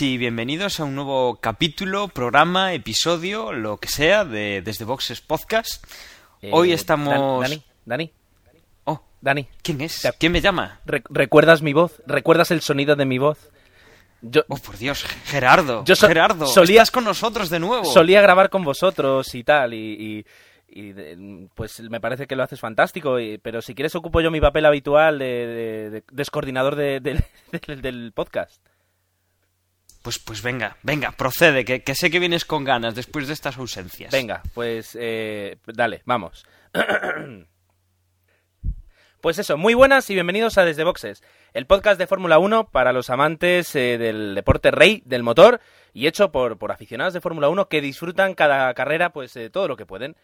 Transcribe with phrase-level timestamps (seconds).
[0.00, 5.84] y bienvenidos a un nuevo capítulo, programa, episodio, lo que sea, de Desde Boxes Podcast.
[6.42, 7.08] Eh, Hoy estamos...
[7.40, 8.12] Dan- Dani, Dani,
[8.84, 9.48] Oh, Dani.
[9.62, 10.00] ¿quién es?
[10.02, 10.80] Te- ¿Quién me llama?
[10.86, 12.02] re- ¿Recuerdas mi voz?
[12.06, 13.50] ¿Recuerdas el sonido de mi voz?
[14.22, 15.84] Yo Oh, por Dios, Gerardo.
[15.84, 17.84] Yo so- Gerardo, solía- estás con nosotros de nuevo.
[17.84, 20.24] solía grabar con vosotros y tal, y,
[20.68, 24.30] y- y pues me parece que lo haces fantástico, y- pero si quieres ocupo yo
[24.30, 27.24] mi papel habitual de, de- de descoordinador de- de-
[27.66, 28.60] del- del podcast.
[30.02, 33.58] Pues, pues venga, venga, procede, que, que sé que vienes con ganas después de estas
[33.58, 34.10] ausencias.
[34.10, 36.44] Venga, pues eh, dale, vamos.
[39.20, 42.94] Pues eso, muy buenas y bienvenidos a Desde Boxes, el podcast de Fórmula 1 para
[42.94, 45.60] los amantes eh, del deporte rey del motor
[45.92, 49.68] y hecho por, por aficionados de Fórmula 1 que disfrutan cada carrera pues eh, todo
[49.68, 50.16] lo que pueden.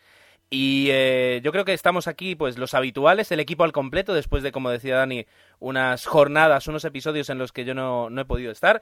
[0.48, 4.44] Y eh, yo creo que estamos aquí, pues los habituales, el equipo al completo, después
[4.44, 5.26] de, como decía Dani,
[5.58, 8.80] unas jornadas, unos episodios en los que yo no, no he podido estar.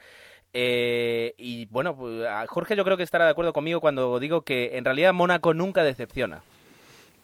[0.56, 4.42] Eh, y bueno, pues, a Jorge yo creo que estará de acuerdo conmigo cuando digo
[4.42, 6.42] que en realidad Mónaco nunca decepciona.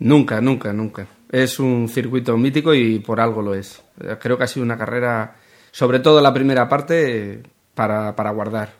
[0.00, 1.06] Nunca, nunca, nunca.
[1.30, 3.84] Es un circuito mítico y por algo lo es.
[4.02, 5.36] Eh, Creo que ha sido una carrera,
[5.70, 7.44] sobre todo la primera parte,
[7.74, 8.72] para, para guardar.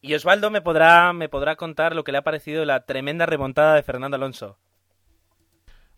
[0.00, 3.74] Y Osvaldo me podrá, me podrá contar lo que le ha parecido la tremenda remontada
[3.74, 4.58] de Fernando Alonso.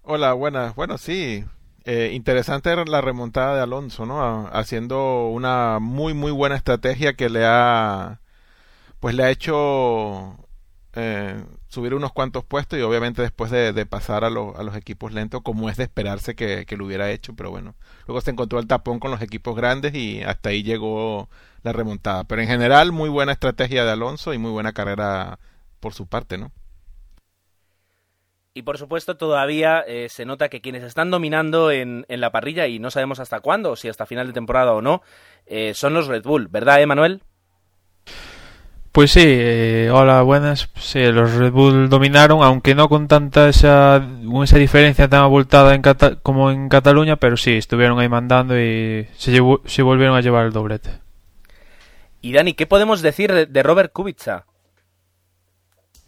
[0.02, 0.74] Hola, buenas.
[0.74, 1.44] Bueno, sí.
[1.84, 4.48] Eh, interesante la remontada de Alonso, ¿no?
[4.52, 8.20] Haciendo una muy, muy buena estrategia que le ha,
[9.00, 10.36] pues le ha hecho
[10.94, 14.76] eh, subir unos cuantos puestos y obviamente después de, de pasar a, lo- a los
[14.76, 17.74] equipos lentos, como es de esperarse que, que lo hubiera hecho, pero bueno.
[18.06, 21.28] Luego se encontró el tapón con los equipos grandes y hasta ahí llegó
[21.62, 22.24] la remontada.
[22.24, 25.38] Pero en general, muy buena estrategia de Alonso y muy buena carrera
[25.80, 26.52] por su parte, ¿no?
[28.52, 32.66] Y por supuesto todavía eh, se nota que quienes están dominando en, en la parrilla,
[32.66, 35.02] y no sabemos hasta cuándo, si hasta final de temporada o no,
[35.46, 37.22] eh, son los Red Bull, ¿verdad, Emanuel?
[38.90, 40.68] Pues sí, eh, hola, buenas.
[40.74, 44.04] Sí, los Red Bull dominaron, aunque no con tanta esa,
[44.42, 49.06] esa diferencia tan abultada en Cata- como en Cataluña, pero sí, estuvieron ahí mandando y
[49.16, 50.90] se, llevó- se volvieron a llevar el doblete.
[52.20, 54.44] Y Dani, ¿qué podemos decir de, de Robert Kubica?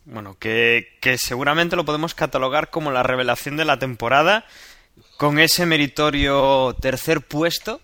[0.04, 4.44] Bueno, que, que seguramente lo podemos catalogar como la revelación de la temporada,
[5.16, 7.80] con ese meritorio tercer puesto,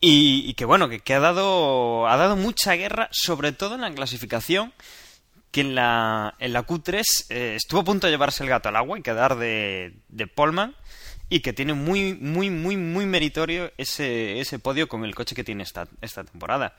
[0.00, 3.92] y, que bueno, que, que ha dado ha dado mucha guerra, sobre todo en la
[3.92, 4.72] clasificación,
[5.50, 8.76] que en la, en la Q3 eh, estuvo a punto de llevarse el gato al
[8.76, 10.74] agua y quedar de, de Polman,
[11.28, 15.44] y que tiene muy, muy, muy, muy meritorio ese, ese podio con el coche que
[15.44, 16.74] tiene esta, esta temporada.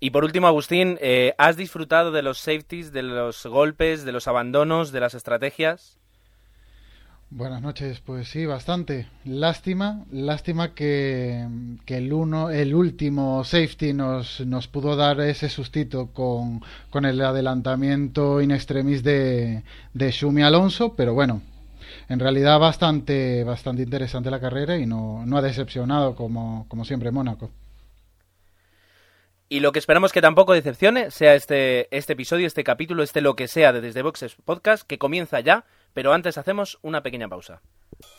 [0.00, 4.28] Y por último, Agustín, eh, ¿has disfrutado de los safeties, de los golpes, de los
[4.28, 5.98] abandonos, de las estrategias?
[7.30, 9.08] Buenas noches, pues sí, bastante.
[9.24, 11.44] Lástima, lástima que,
[11.84, 17.20] que el uno, el último safety nos, nos pudo dar ese sustito con, con el
[17.20, 21.42] adelantamiento in extremis de, de Shumi Alonso, pero bueno,
[22.08, 27.10] en realidad bastante, bastante interesante la carrera y no, no ha decepcionado como, como siempre
[27.10, 27.50] Mónaco.
[29.48, 33.36] Y lo que esperamos que tampoco decepcione sea este, este episodio, este capítulo, este lo
[33.36, 37.60] que sea de Desde Boxes Podcast, que comienza ya, pero antes hacemos una pequeña pausa.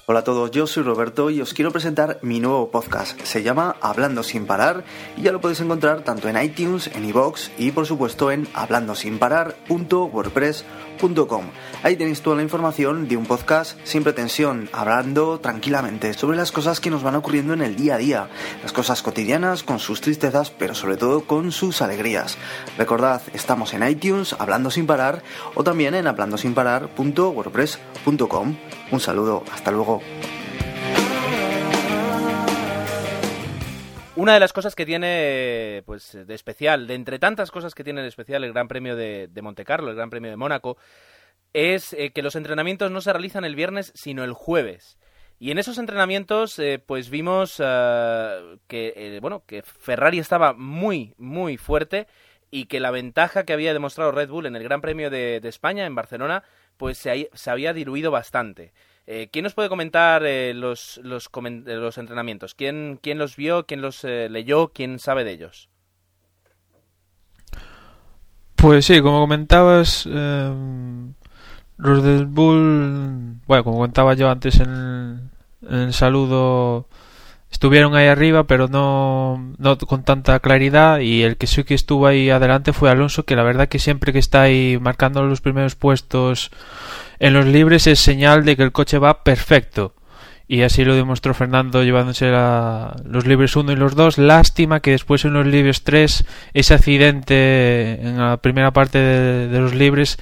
[0.06, 3.19] Hola a todos, yo soy Roberto y os quiero presentar mi nuevo podcast.
[3.22, 4.83] Se llama Hablando sin parar
[5.18, 10.66] y ya lo podéis encontrar tanto en iTunes, en iVoox y por supuesto en hablandosinparar.wordpress.com.
[11.83, 16.80] Ahí tenéis toda la información de un podcast sin pretensión, hablando tranquilamente sobre las cosas
[16.80, 18.30] que nos van ocurriendo en el día a día,
[18.63, 22.38] las cosas cotidianas con sus tristezas, pero sobre todo con sus alegrías.
[22.77, 25.24] Recordad, estamos en iTunes, Hablando sin parar
[25.56, 28.56] o también en hablandosinparar.wordpress.com.
[28.91, 30.01] Un saludo, hasta luego.
[34.17, 38.01] Una de las cosas que tiene, pues, de especial, de entre tantas cosas que tiene
[38.01, 40.77] de especial el Gran Premio de, de Monte Carlo, el Gran Premio de Mónaco,
[41.51, 44.97] es eh, que los entrenamientos no se realizan el viernes, sino el jueves.
[45.38, 51.13] Y en esos entrenamientos, eh, pues vimos eh, que, eh, bueno, que Ferrari estaba muy,
[51.17, 52.07] muy fuerte
[52.51, 55.85] y que la ventaja que había demostrado Red Bull en el Gran Premio de, España,
[55.85, 56.44] en Barcelona,
[56.77, 58.71] pues se, se había diluido bastante.
[59.07, 62.55] Eh, ¿Quién nos puede comentar eh, los, los, eh, los entrenamientos?
[62.55, 63.65] ¿Quién, ¿Quién los vio?
[63.65, 64.69] ¿Quién los eh, leyó?
[64.69, 65.69] ¿Quién sabe de ellos?
[68.55, 70.51] Pues sí, como comentabas, eh,
[71.77, 75.29] los del Bull, bueno, como contaba yo antes en
[75.69, 76.87] el, saludo,
[77.51, 80.97] estuvieron ahí arriba, pero no, no con tanta claridad.
[80.99, 84.11] Y el que sí que estuvo ahí adelante fue Alonso, que la verdad que siempre
[84.13, 86.49] que está ahí marcando los primeros puestos
[87.19, 89.94] en los libres es señal de que el coche va perfecto.
[90.47, 94.19] Y así lo demostró Fernando llevándose a los libres 1 y los 2.
[94.19, 96.23] Lástima que después en los libres 3
[96.53, 100.17] ese accidente en la primera parte de los libres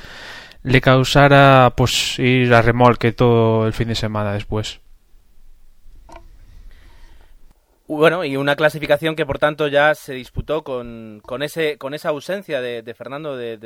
[0.63, 4.82] le causara pues ir a remolque todo el fin de semana después.
[7.85, 12.09] Bueno, y una clasificación que por tanto ya se disputó con, con, ese, con esa
[12.09, 13.59] ausencia de, Fernando de,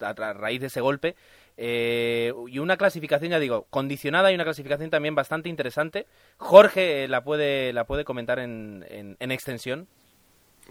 [0.00, 1.14] a raíz de ese golpe.
[1.56, 6.06] Eh, y una clasificación, ya digo, condicionada y una clasificación también bastante interesante.
[6.38, 9.88] Jorge eh, la, puede, la puede comentar en, en, extensión.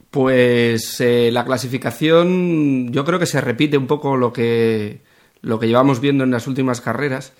[0.09, 5.01] Pues eh, la clasificación yo creo que se repite un poco lo que,
[5.41, 7.33] lo que llevamos viendo en las últimas carreras.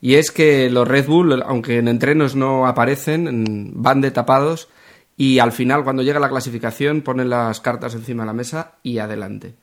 [0.00, 4.68] Y es que los Red Bull, aunque en entrenos no aparecen, van de tapados
[5.16, 8.98] y al final, cuando llega la clasificación, ponen las cartas encima de la mesa y
[8.98, 9.54] adelante.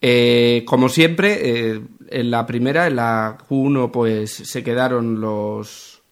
[0.00, 1.38] Eh, como siempre,
[1.74, 6.02] eh, en la primera, en la Q1, pues se quedaron los,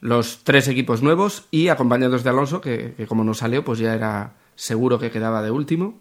[0.00, 3.94] los tres equipos nuevos y acompañados de Alonso, que, que como no salió, pues ya
[3.94, 6.00] era seguro que quedaba de último.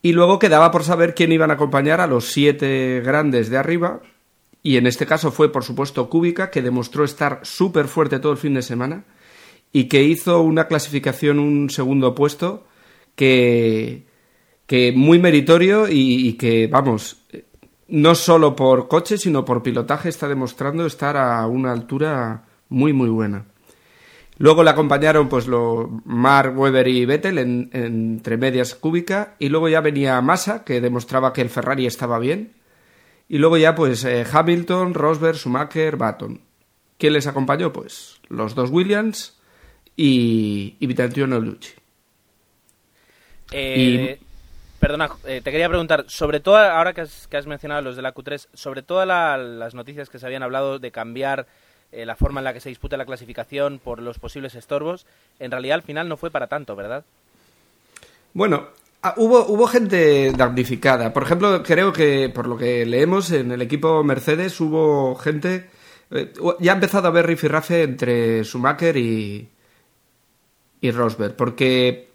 [0.00, 4.00] Y luego quedaba por saber quién iban a acompañar a los siete grandes de arriba.
[4.62, 8.38] Y en este caso fue, por supuesto, Kubica, que demostró estar súper fuerte todo el
[8.38, 9.04] fin de semana
[9.72, 12.66] y que hizo una clasificación, un segundo puesto,
[13.14, 14.06] que,
[14.66, 17.24] que muy meritorio y, que, vamos,
[17.88, 23.08] no solo por coche, sino por pilotaje está demostrando estar a una altura muy, muy
[23.08, 23.46] buena.
[24.38, 29.68] Luego le acompañaron pues lo Mark Webber y Vettel en, entre medias cúbica y luego
[29.68, 32.52] ya venía Massa que demostraba que el Ferrari estaba bien
[33.28, 36.40] y luego ya pues eh, Hamilton, Rosberg, Schumacher, Baton.
[36.98, 37.72] ¿Quién les acompañó?
[37.72, 39.37] Pues los dos Williams
[39.98, 41.72] y, y Lucci.
[43.50, 44.18] Eh,
[44.78, 48.02] perdona, eh, te quería preguntar, sobre todo, ahora que has, que has mencionado los de
[48.02, 51.46] la Q3, sobre todas las noticias que se habían hablado de cambiar
[51.90, 55.04] eh, la forma en la que se disputa la clasificación por los posibles estorbos,
[55.40, 57.04] en realidad al final no fue para tanto, ¿verdad?
[58.34, 58.68] Bueno,
[59.02, 61.12] ah, hubo, hubo gente damnificada.
[61.12, 65.70] Por ejemplo, creo que por lo que leemos en el equipo Mercedes hubo gente...
[66.60, 69.48] ya ha empezado a haber rifirrafe entre Schumacher y,
[70.80, 72.10] y Rosberg, porque,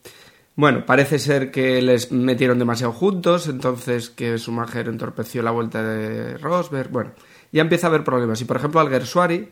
[0.55, 6.37] bueno, parece ser que les metieron demasiado juntos, entonces que Schumacher entorpeció la vuelta de
[6.37, 7.11] Rosberg, bueno,
[7.51, 8.41] ya empieza a haber problemas.
[8.41, 9.49] Y por ejemplo, Alguersuari,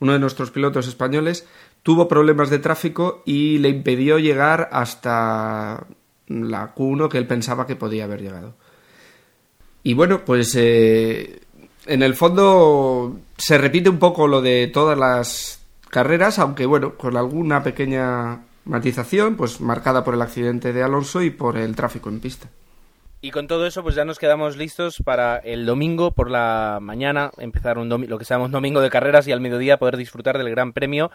[0.00, 1.46] uno de nuestros pilotos españoles,
[1.82, 5.86] tuvo problemas de tráfico y le impidió llegar hasta
[6.28, 8.54] la Q1 que él pensaba que podía haber llegado.
[9.82, 11.40] Y bueno, pues eh,
[11.86, 15.60] en el fondo se repite un poco lo de todas las
[15.90, 21.30] carreras, aunque bueno, con alguna pequeña matización, pues marcada por el accidente de Alonso y
[21.30, 22.48] por el tráfico en pista.
[23.24, 27.30] Y con todo eso, pues ya nos quedamos listos para el domingo por la mañana
[27.38, 30.72] empezar un lo que llamamos domingo de carreras y al mediodía poder disfrutar del Gran
[30.72, 31.12] Premio,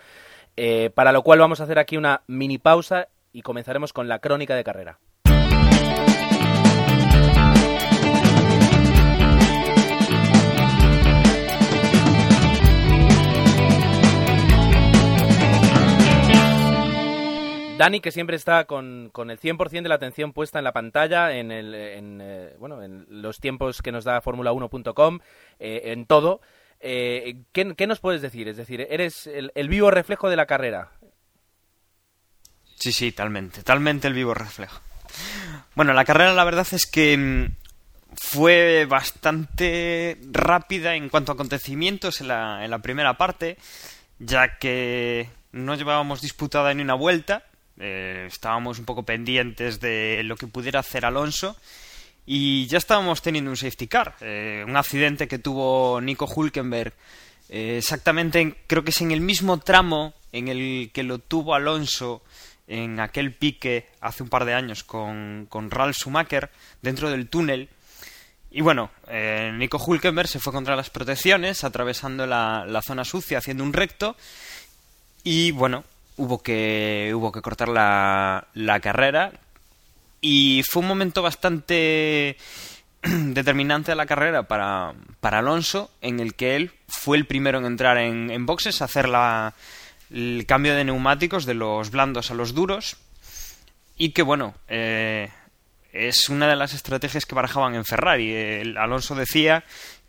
[0.56, 4.20] eh, para lo cual vamos a hacer aquí una mini pausa y comenzaremos con la
[4.20, 5.00] crónica de carrera.
[17.78, 21.32] Dani, que siempre está con, con el 100% de la atención puesta en la pantalla,
[21.34, 25.20] en, el, en, eh, bueno, en los tiempos que nos da Fórmula1.com,
[25.60, 26.42] eh, en todo.
[26.80, 28.48] Eh, ¿qué, nos puedes decir?
[28.48, 30.92] Es decir, ¿eres el, vivo reflejo de la carrera?
[32.76, 34.82] Sí, sí, talmente, talmente el vivo reflejo.
[35.76, 37.56] Bueno, la carrera la verdad es que mm,
[38.16, 43.58] fue bastante rápida en cuanto a acontecimientos en la, en la primera parte,
[44.20, 47.44] ya que no llevábamos disputada ni una vuelta,
[47.80, 51.56] eh, estábamos un poco pendientes de lo que pudiera hacer Alonso
[52.26, 56.94] y ya estábamos teniendo un safety car, eh, un accidente que tuvo Nico Hulkenberg
[57.50, 62.24] eh, exactamente, creo que es en el mismo tramo en el que lo tuvo Alonso
[62.68, 66.50] en aquel pique hace un par de años con, con Ralf Schumacher
[66.82, 67.70] dentro del túnel.
[68.50, 68.90] Y bueno,
[69.54, 74.18] Nico Hulkenberg se fue contra las protecciones, atravesando la, la zona sucia, haciendo un recto.
[75.24, 75.86] Y bueno,
[76.18, 79.32] hubo que, hubo que cortar la, la carrera
[80.22, 82.38] y fue un momento bastante
[83.02, 87.66] determinante de la carrera para, para, Alonso, en el que él fue el primero en
[87.66, 89.54] entrar en, en boxes, hacer la,
[90.12, 92.98] el cambio de neumáticos de los blandos a los duros,
[93.96, 95.30] y que bueno, eh,
[95.92, 98.34] es una de las estrategias que barajaban en Ferrari.
[98.34, 99.64] El Alonso decía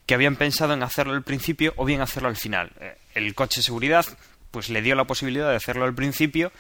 [0.07, 2.71] que habían pensado en hacerlo al principio o bien hacerlo al final.
[2.81, 4.07] Eh, el coche de seguridad
[4.51, 6.53] pues le dio la posibilidad de hacerlo al principio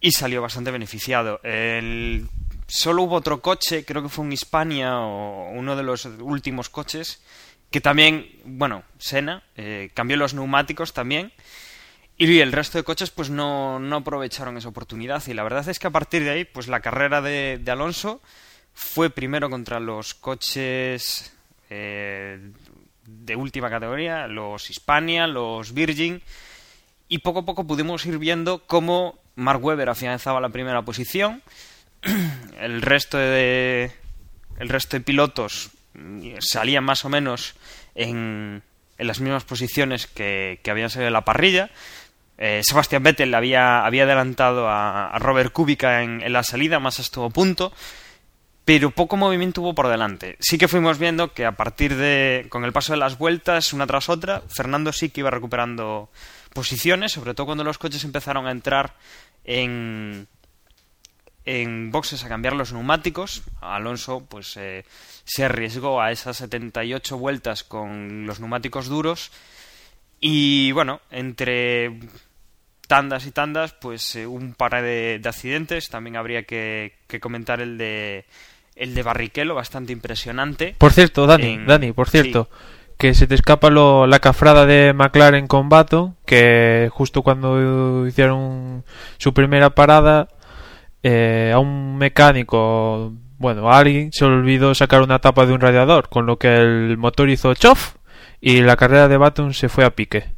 [0.00, 1.40] y salió bastante beneficiado.
[1.42, 2.28] El...
[2.66, 7.22] Solo hubo otro coche, creo que fue un Hispania o uno de los últimos coches,
[7.70, 11.32] que también, bueno, Sena, eh, cambió los neumáticos también.
[12.18, 15.22] Y el resto de coches pues no, no, aprovecharon esa oportunidad.
[15.28, 18.20] Y la verdad es que a partir de ahí, pues la carrera de, Alonso
[18.74, 21.32] fue primero contra los coches
[21.70, 22.50] eh,
[23.06, 26.20] de última categoría, los Hispania, los Virgin,
[27.08, 31.42] y poco a poco pudimos ir viendo cómo Mark Webber afianzaba la primera posición,
[32.60, 33.92] el resto de
[34.58, 35.70] el resto de pilotos
[36.40, 37.54] salían más o menos
[37.94, 38.62] en,
[38.98, 41.70] en las mismas posiciones que, que habían salido en la parrilla.
[42.36, 47.02] Eh, Sebastian Vettel había, había adelantado a, a Robert Kubica en, la salida, más a
[47.02, 47.72] este punto
[48.64, 50.36] pero poco movimiento hubo por delante.
[50.40, 53.86] Sí que fuimos viendo que a partir de, con el paso de las vueltas, una
[53.86, 56.10] tras otra, Fernando sí que iba recuperando
[56.52, 58.94] posiciones, sobre todo cuando los coches empezaron a entrar
[59.44, 60.26] en,
[61.44, 63.42] en boxes a cambiar los neumáticos.
[63.60, 64.84] Alonso pues eh,
[65.24, 69.30] se arriesgó a esas 78 vueltas con los neumáticos duros
[70.20, 71.98] y bueno, entre
[72.86, 75.88] tandas y tandas, pues eh, un par de, de, accidentes.
[75.88, 78.24] También habría que, que comentar el de
[78.78, 80.74] el de Barrichello, bastante impresionante.
[80.78, 81.66] Por cierto, Dani, en...
[81.66, 82.77] Dani, por cierto, sí.
[82.98, 88.84] Que se te escapa lo, la cafrada de McLaren con Baton, que justo cuando hicieron
[89.18, 90.28] su primera parada,
[91.04, 96.08] eh, a un mecánico, bueno, a alguien se olvidó sacar una tapa de un radiador,
[96.08, 97.94] con lo que el motor hizo chof
[98.40, 100.32] y la carrera de Baton se fue a pique.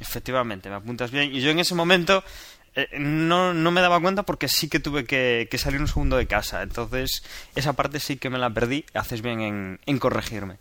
[0.00, 1.34] Efectivamente, me apuntas bien.
[1.34, 2.22] Y yo en ese momento
[2.76, 6.18] eh, no, no, me daba cuenta porque sí que tuve que, que, salir un segundo
[6.18, 6.62] de casa.
[6.62, 7.22] Entonces,
[7.54, 8.84] esa parte sí que me la perdí.
[8.92, 10.58] Haces bien en, en corregirme.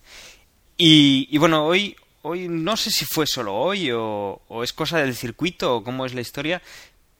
[0.77, 5.15] Y, bueno, hoy, hoy no sé si fue solo hoy o, o, es cosa del
[5.15, 6.61] circuito o cómo es la historia,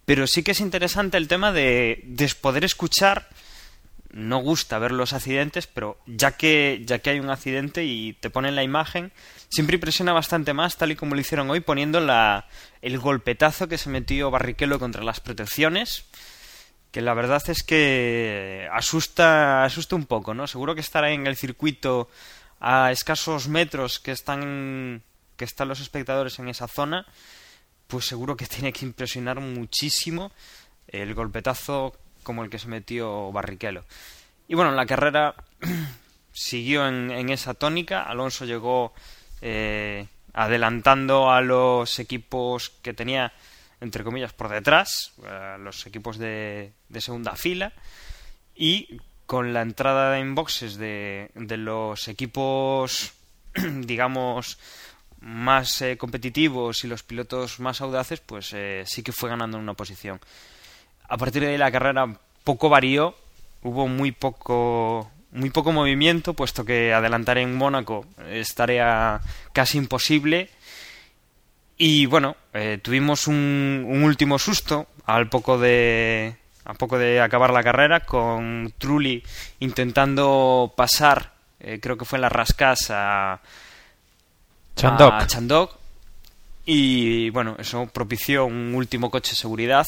[0.06, 3.28] pero sí que es interesante el tema de, de poder escuchar.
[4.16, 8.30] No gusta ver los accidentes, pero ya que, ya que hay un accidente y te
[8.30, 9.12] ponen la imagen,
[9.50, 12.48] siempre impresiona bastante más, tal y como lo hicieron hoy, poniendo la,
[12.82, 16.06] el golpetazo que se metió Barrichello contra las protecciones,
[16.92, 20.48] que la verdad es que asusta, asusta un poco, ¿no?
[20.48, 22.08] Seguro que estará en el circuito
[22.62, 25.04] a escasos metros que están,
[25.36, 27.06] que están los espectadores en esa zona,
[27.88, 30.32] pues seguro que tiene que impresionar muchísimo
[30.88, 33.86] el golpetazo como el que se metió Barrichello.
[34.50, 35.36] Y bueno, la carrera
[36.34, 38.94] siguió en, esa tónica, Alonso llegó
[39.42, 43.32] eh, adelantando a los equipos que tenía,
[43.80, 47.72] entre comillas, por detrás, a los equipos de, segunda fila,
[48.54, 53.14] y con la entrada en boxes de, de los equipos,
[53.54, 54.58] digamos,
[55.26, 59.64] más eh, competitivos y los pilotos más audaces, pues eh, sí que fue ganando en
[59.64, 60.20] una posición.
[61.08, 62.08] A partir de ahí la carrera
[62.44, 63.16] poco varió,
[63.62, 69.20] hubo muy poco muy poco movimiento, puesto que adelantar en Mónaco es tarea
[69.52, 70.50] casi imposible.
[71.78, 77.52] Y bueno, eh, tuvimos un, un, último susto al poco de a poco de acabar
[77.52, 79.22] la carrera con Trulli
[79.60, 83.40] intentando pasar, eh, creo que fue en la rascas a
[84.76, 85.14] Chandok.
[85.14, 85.78] a Chandok.
[86.66, 89.86] Y bueno, eso propició un último coche de seguridad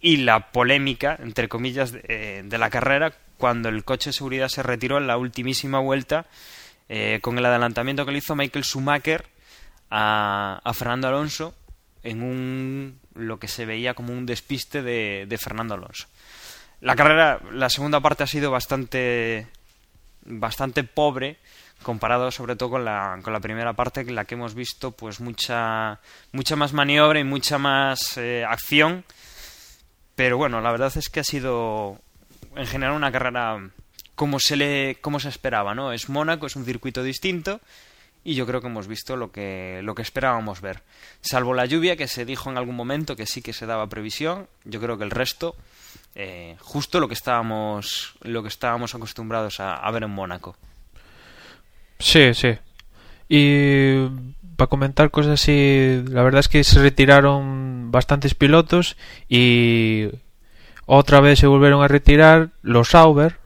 [0.00, 4.48] y la polémica, entre comillas, de, eh, de la carrera cuando el coche de seguridad
[4.48, 6.26] se retiró en la ultimísima vuelta
[6.88, 9.26] eh, con el adelantamiento que le hizo Michael Schumacher
[9.90, 11.54] a, a, Fernando Alonso
[12.02, 16.06] en un lo que se veía como un despiste de, de, Fernando Alonso.
[16.80, 19.46] La carrera, la segunda parte ha sido bastante
[20.22, 21.38] bastante pobre
[21.82, 25.20] comparado sobre todo con la, con la primera parte en la que hemos visto pues
[25.20, 25.98] mucha
[26.32, 29.04] mucha más maniobra y mucha más eh, acción
[30.20, 31.98] pero bueno la verdad es que ha sido
[32.54, 33.70] en general una carrera
[34.14, 35.94] como se le como se esperaba, ¿no?
[35.94, 37.62] Es Mónaco, es un circuito distinto
[38.22, 40.82] y yo creo que hemos visto lo que lo que esperábamos ver.
[41.22, 44.46] Salvo la lluvia que se dijo en algún momento que sí que se daba previsión,
[44.66, 45.56] yo creo que el resto
[46.14, 50.54] eh, justo lo que estábamos lo que estábamos acostumbrados a, a ver en Mónaco.
[51.98, 52.58] Sí, sí.
[53.26, 54.06] Y
[54.60, 60.08] para comentar cosas así, la verdad es que se retiraron bastantes pilotos y
[60.84, 63.38] otra vez se volvieron a retirar los Sauber.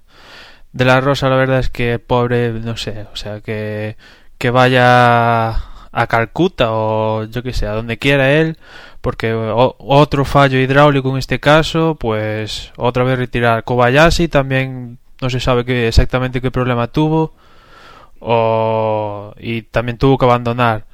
[0.73, 3.97] De la Rosa, la verdad es que pobre, no sé, o sea, que,
[4.39, 8.59] que vaya a Calcuta o yo que sé, a donde quiera él,
[9.01, 15.39] porque otro fallo hidráulico en este caso, pues otra vez retirar Kobayashi, también no se
[15.39, 17.35] sabe qué, exactamente qué problema tuvo.
[18.19, 20.87] o, y también tuvo que abandonar.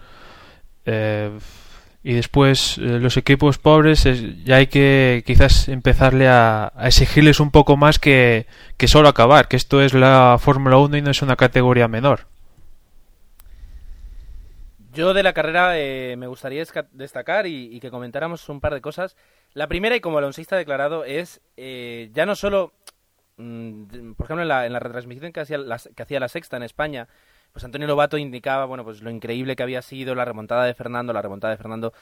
[0.84, 1.30] Eh,
[2.02, 4.04] y después eh, los equipos pobres
[4.44, 8.46] ya hay que quizás empezarle a, exigirles un poco más que,
[8.78, 12.26] que solo acabar, que esto es la Fórmula 1 y no es una categoría menor.
[14.92, 19.16] Yo de la carrera eh, me gustaría destacar y, que comentáramos un par de cosas.
[19.54, 22.72] La primera, y como alonsista declarado, es eh, ya no solo,
[23.37, 25.58] mm, por ejemplo, en la, en la retransmisión que hacía,
[25.94, 27.06] que hacía la Sexta en España,
[27.52, 31.12] pues Antonio Lobato indicaba, bueno, pues lo increíble que había sido la remontada de Fernando,
[31.12, 31.92] la remontada de Fernando.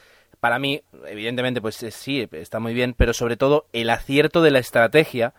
[0.41, 4.51] Para mí, evidentemente, pues eh, sí, está muy bien, pero sobre todo el acierto de
[4.51, 5.35] la estrategia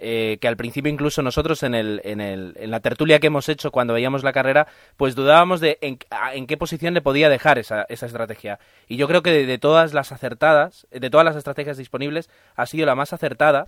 [0.00, 3.48] eh, que al principio incluso nosotros en, el, en, el, en la tertulia que hemos
[3.48, 5.98] hecho cuando veíamos la carrera, pues dudábamos de en,
[6.34, 8.60] en qué posición le podía dejar esa, esa estrategia.
[8.86, 12.86] Y yo creo que de, todas las acertadas, de todas las estrategias disponibles, ha sido
[12.86, 13.66] la más acertada.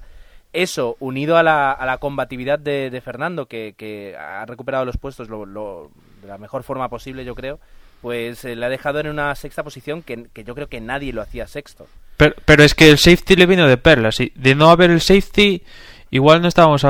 [0.52, 5.28] Eso, unido a la, a la combatividad de, Fernando, que, que, ha recuperado los puestos
[5.28, 5.90] lo,
[6.22, 7.60] de la mejor forma posible, yo creo,
[8.02, 11.12] pues eh, le ha dejado en una sexta posición que, que, yo creo que nadie
[11.12, 11.86] lo hacía sexto.
[12.16, 14.18] Pero, pero es que el safety le vino de perlas.
[14.20, 15.62] Y de no haber el safety,
[16.10, 16.84] Igual no estábamos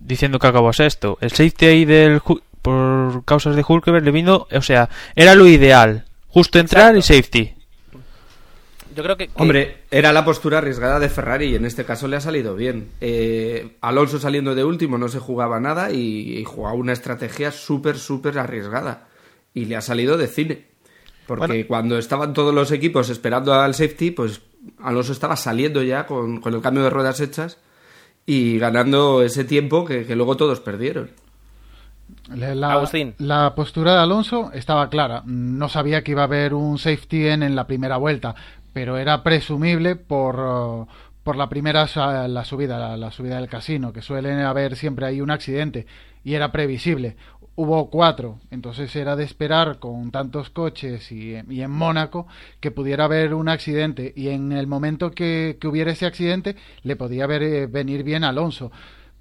[0.00, 1.16] diciendo que acabó esto.
[1.20, 2.20] El safety ahí del,
[2.60, 6.04] por causas de Hulkeberg le vino, o sea, era lo ideal.
[6.28, 7.53] Justo entrar y safety.
[8.94, 12.16] Yo creo que, Hombre, era la postura arriesgada de Ferrari y en este caso le
[12.16, 12.90] ha salido bien.
[13.00, 18.38] Eh, Alonso saliendo de último no se jugaba nada y, jugaba una estrategia súper, súper
[18.38, 19.08] arriesgada.
[19.52, 20.66] Y le ha salido de cine.
[21.26, 24.42] Porque cuando estaban todos los equipos esperando al safety, pues
[24.82, 27.58] Alonso estaba saliendo ya con, con el cambio de ruedas hechas
[28.26, 31.10] y ganando ese tiempo que, luego todos perdieron.
[32.34, 32.54] La,
[33.18, 35.22] la, postura de Alonso estaba clara.
[35.26, 38.34] No sabía que iba a haber un safety en, en la primera vuelta,
[38.74, 40.86] pero era presumible por,
[41.22, 41.86] por la primera
[42.28, 45.86] la subida, la, subida del casino, que suele haber siempre ahí un accidente,
[46.22, 47.16] y era previsible
[47.56, 52.26] hubo cuatro, entonces era de esperar con tantos coches y, en Mónaco
[52.60, 57.26] que pudiera haber un accidente y en el momento que, hubiera ese accidente le podía
[57.26, 58.72] eh, venir bien Alonso.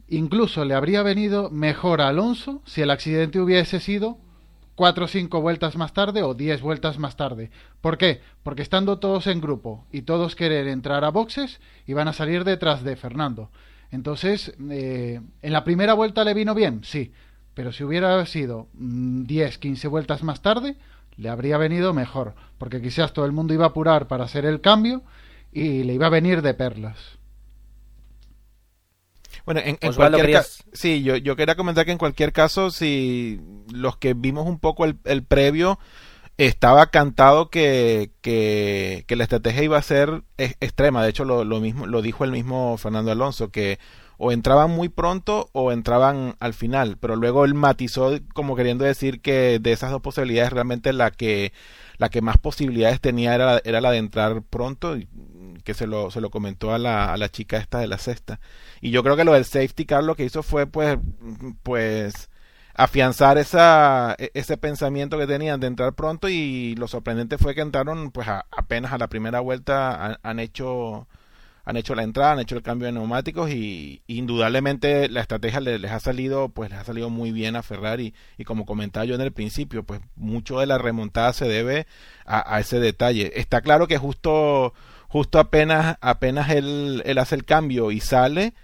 [0.10, 4.18] Incluso le habría venido mejor a Alonso si el accidente hubiese sido
[4.76, 7.52] cuatro o cinco vueltas más tarde o diez vueltas más tarde.
[7.82, 8.22] ¿Por qué?
[8.44, 12.84] Porque estando todos en grupo y todos querer entrar a boxes, iban a salir detrás
[12.84, 13.50] de Fernando.
[13.92, 16.84] Entonces, eh, ¿en la primera vuelta le vino bien?
[16.84, 17.12] Sí
[17.54, 20.76] pero si hubiera sido 10, mm, 15 vueltas más tarde,
[21.18, 24.62] le habría venido mejor, porque quizás todo el mundo iba a apurar para hacer el
[24.62, 25.04] cambio
[25.52, 26.98] y le iba a venir de perlas.
[29.46, 33.42] Bueno, en, cualquier caso, sí, yo, yo quería comentar que en cualquier caso, si
[33.74, 35.80] los que vimos un poco el, el previo,
[36.38, 41.04] estaba cantado que, que, que, la estrategia iba a ser extrema.
[41.04, 43.80] De hecho, lo, lo, mismo, lo dijo el mismo Fernando Alonso, que
[44.18, 49.22] o entraban muy pronto o entraban al final, pero luego él matizó como queriendo decir
[49.22, 51.52] que de esas dos posibilidades realmente la que
[51.98, 55.08] la que más posibilidades tenía era, era la de entrar pronto y
[55.63, 58.39] que se lo, se lo comentó a la, a la chica esta de la sexta.
[58.82, 60.97] Y yo creo que lo del safety car lo que hizo fue pues
[61.63, 62.30] pues
[62.76, 67.62] afianzar esa, e, ese pensamiento que tenían de entrar pronto y lo sorprendente fue que
[67.62, 71.08] entraron pues apenas a la primera vuelta han hecho
[71.65, 75.91] han hecho la entrada, han hecho el cambio de neumáticos y, indudablemente la estrategia les,
[75.91, 79.21] ha salido, pues les ha salido muy bien a Ferrari y como comentaba yo en
[79.21, 81.88] el principio, pues mucho de la remontada se debe
[82.26, 83.39] a, ese detalle.
[83.39, 84.73] Está claro que justo,
[85.13, 88.56] justo apenas, apenas él, él hace el cambio y sale,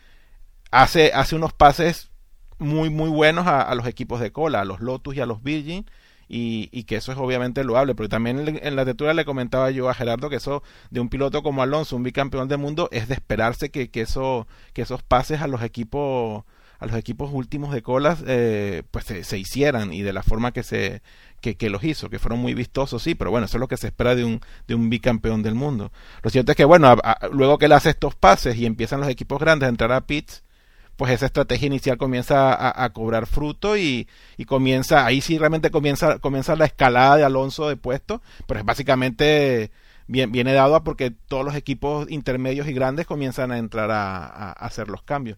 [0.72, 2.10] hace, hace unos pases
[2.58, 5.44] muy, muy buenos a, a los equipos de cola, a los Lotus y a los
[5.44, 5.86] Virgin
[6.28, 7.94] y, y, que eso es obviamente loable.
[7.94, 11.44] Pero también en la lectura le comentaba yo a Gerardo que eso de un piloto
[11.44, 15.42] como Alonso, un bicampeón del mundo, es de esperarse que, que, eso, que esos pases
[15.42, 16.46] a los equipos
[16.80, 20.64] a los equipos últimos de colas eh, pues se, hicieran y de la forma que
[20.64, 21.02] se
[21.42, 23.88] que, los hizo, que fueron muy vistosos, sí, pero bueno, eso es lo que se
[23.88, 25.92] espera de un, de un bicampeón del mundo.
[26.22, 26.98] Lo cierto es que, bueno,
[27.32, 30.44] luego que él hace estos pases y empiezan los equipos grandes a entrar a pits,
[30.98, 34.06] pues esa estrategia inicial comienza a, cobrar fruto y,
[34.46, 39.72] comienza, ahí sí realmente comienza, comienza la escalada de Alonso de puesto, pero es básicamente
[40.08, 44.90] viene dado a porque todos los equipos intermedios y grandes comienzan a entrar a, hacer
[44.90, 45.38] los cambios,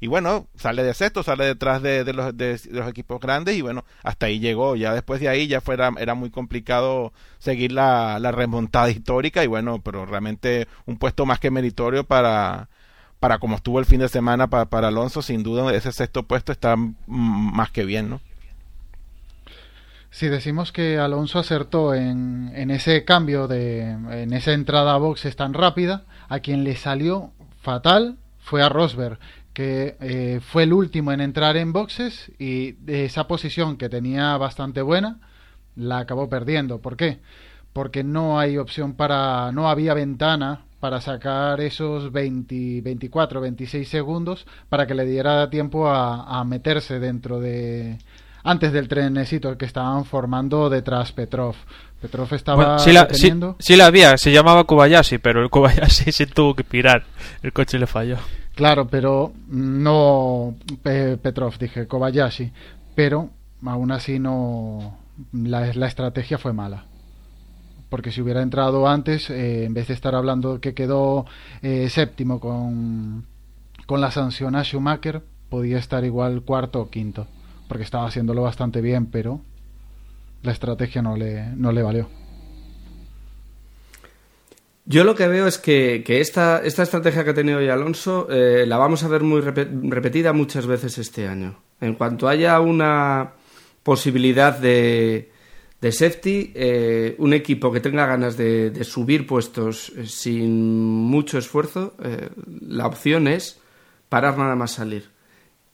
[0.00, 3.84] Y bueno, sale de sexto, sale detrás de, los, de, los, equipos grandes y bueno,
[4.04, 4.76] hasta ahí llegó.
[4.76, 9.80] Ya después de ahí ya fuera, era muy complicado seguir la, remontada histórica y bueno,
[9.82, 12.68] pero realmente un puesto más que meritorio para,
[13.18, 16.52] para como estuvo el fin de semana para, para Alonso, sin duda ese sexto puesto
[16.52, 18.20] está más que bien, ¿no?
[20.10, 25.36] Si decimos que Alonso acertó en, en ese cambio de en esa entrada a boxes
[25.36, 27.30] tan rápida, a quien le salió
[27.60, 29.18] fatal fue a Rosberg,
[29.58, 34.82] que eh, fue el último en entrar en boxes y esa posición que tenía bastante
[34.82, 35.18] buena
[35.74, 36.78] la acabó perdiendo.
[36.78, 37.18] ¿Por qué?
[37.72, 44.46] Porque no hay opción para, no había ventana para sacar esos 20, 24, 26 segundos
[44.68, 47.98] para que le diera tiempo a, a meterse dentro de,
[48.44, 51.56] antes del trenecito que estaban formando detrás Petrov.
[52.00, 56.54] Petrov estaba sí, la, sí, la había, se llamaba Kobayashi, pero el Kobayashi se tuvo
[56.54, 57.06] que pirar,
[57.42, 58.18] el coche le falló.
[58.58, 62.50] Claro, pero no Petrov, dije Kobayashi,
[62.96, 63.30] pero
[63.64, 64.98] aún así no
[65.32, 66.84] la, la estrategia fue mala
[67.88, 71.24] porque si hubiera entrado antes, eh, en vez de estar hablando que quedó
[71.62, 73.26] eh, séptimo con,
[73.86, 77.28] con la sanción a Schumacher, podía estar igual cuarto o quinto
[77.68, 79.40] porque estaba haciéndolo bastante bien, pero
[80.42, 82.08] la estrategia no le, no le valió.
[84.90, 88.64] Yo lo que veo es que, esta, esta, estrategia que ha tenido hoy Alonso eh,
[88.66, 91.62] la vamos a ver muy repetida muchas veces este año.
[91.78, 93.34] En cuanto haya una
[93.82, 95.30] posibilidad de,
[95.82, 101.94] de safety, eh, un equipo que tenga ganas de, subir puestos eh, sin mucho esfuerzo,
[102.62, 103.60] la opción es
[104.08, 105.10] parar nada más salir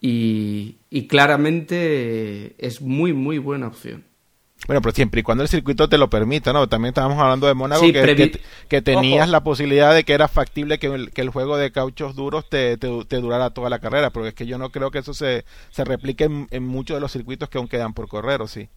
[0.07, 4.05] y, claramente es muy, muy buena opción.
[4.67, 6.67] Bueno, pero siempre y cuando el circuito te lo permita, ¿no?
[6.69, 11.29] También estábamos hablando de Mónaco, que, tenías la posibilidad de que era factible que el,
[11.29, 14.91] juego de cauchos duros te, durara toda la carrera, pero es que yo no creo
[14.91, 18.41] que eso se, se replique en, muchos de los circuitos que aún quedan por correr,
[18.41, 18.69] ¿o sí?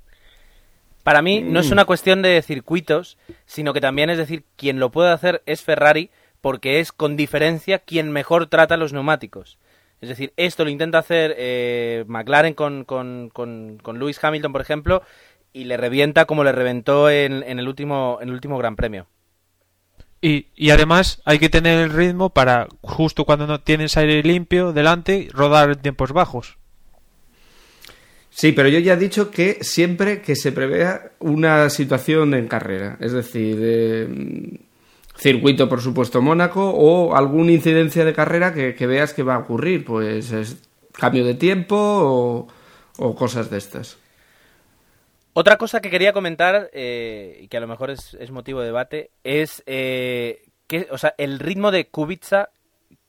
[1.04, 1.73] Para mí no es mm.
[1.73, 6.10] una cuestión de circuitos, sino que también es decir, quien lo puede hacer es Ferrari,
[6.41, 9.58] porque es con diferencia quien mejor trata los neumáticos.
[10.00, 15.02] Es decir, esto lo intenta hacer eh, McLaren con, con, con, Lewis Hamilton, por ejemplo,
[15.58, 19.08] y le revienta como le reventó en, en, el, último, en el último Gran Premio.
[20.22, 24.74] Y, y, además hay que tener el ritmo para, justo cuando no tienes aire limpio
[24.74, 26.58] delante, rodar en tiempos bajos.
[28.30, 32.98] Sí, pero yo ya he dicho que siempre que se prevea una situación en carrera,
[33.00, 34.60] es decir, eh,
[35.17, 39.84] circuito, por supuesto, Mónaco, o alguna incidencia de carrera que, veas que va a ocurrir,
[39.84, 40.58] pues es
[40.93, 42.48] cambio de tiempo
[42.98, 43.98] o, cosas de estas.
[45.39, 49.12] Otra cosa que quería comentar, eh, y que a lo mejor es, motivo de debate,
[49.23, 52.50] es eh, que, o sea, el ritmo de Kubica,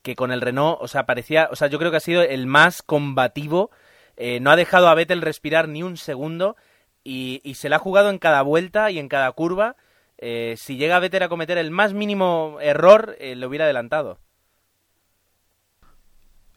[0.03, 2.47] que con el Renault, o sea, parecía, o sea, yo creo que ha sido el
[2.47, 3.71] más combativo,
[4.19, 6.57] eh, no ha dejado a Vettel respirar ni un segundo,
[7.03, 9.77] y, se la ha jugado en cada vuelta y en cada curva,
[10.19, 14.19] eh, si llega a Vettel a cometer el más mínimo error, eh, le hubiera adelantado.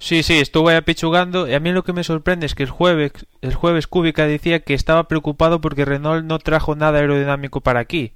[0.01, 3.11] Sí, sí, estuve apichugando y a mí lo que me sorprende es que el jueves,
[3.41, 8.15] el jueves Kubica decía que estaba preocupado porque Renault no trajo nada aerodinámico para aquí.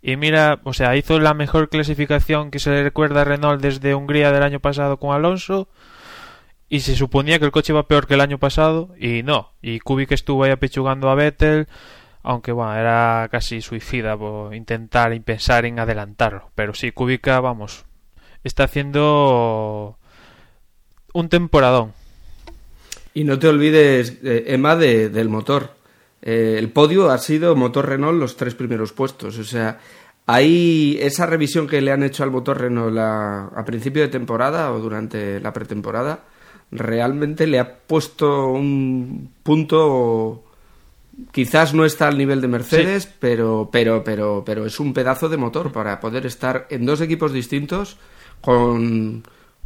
[0.00, 3.94] Y mira, o sea, hizo la mejor clasificación que se le recuerda a Renault desde
[3.94, 5.68] Hungría del año pasado con Alonso.
[6.70, 9.52] Y se suponía que el coche iba peor que el año pasado y no.
[9.60, 11.68] Y Kubica estuvo ahí apechugando a Vettel,
[12.22, 16.50] aunque bueno, era casi suicida por intentar y pensar en adelantarlo.
[16.54, 17.84] Pero sí, Kubica, vamos,
[18.42, 19.98] está haciendo
[21.18, 21.92] un temporadón.
[23.14, 25.70] Y no te olvides, eh, Emma, del motor.
[26.22, 29.38] Eh, el podio ha sido motor Renault los tres primeros puestos.
[29.38, 29.78] O sea,
[30.26, 34.78] hay esa revisión que le han hecho al motor Renault a principio de temporada o
[34.78, 36.24] durante la pretemporada,
[36.70, 40.46] realmente le ha puesto un punto
[41.32, 45.38] Quizás no está al nivel de Mercedes, pero, pero, pero, pero es un pedazo de
[45.38, 47.96] motor para poder estar en dos equipos distintos
[48.42, 49.22] con,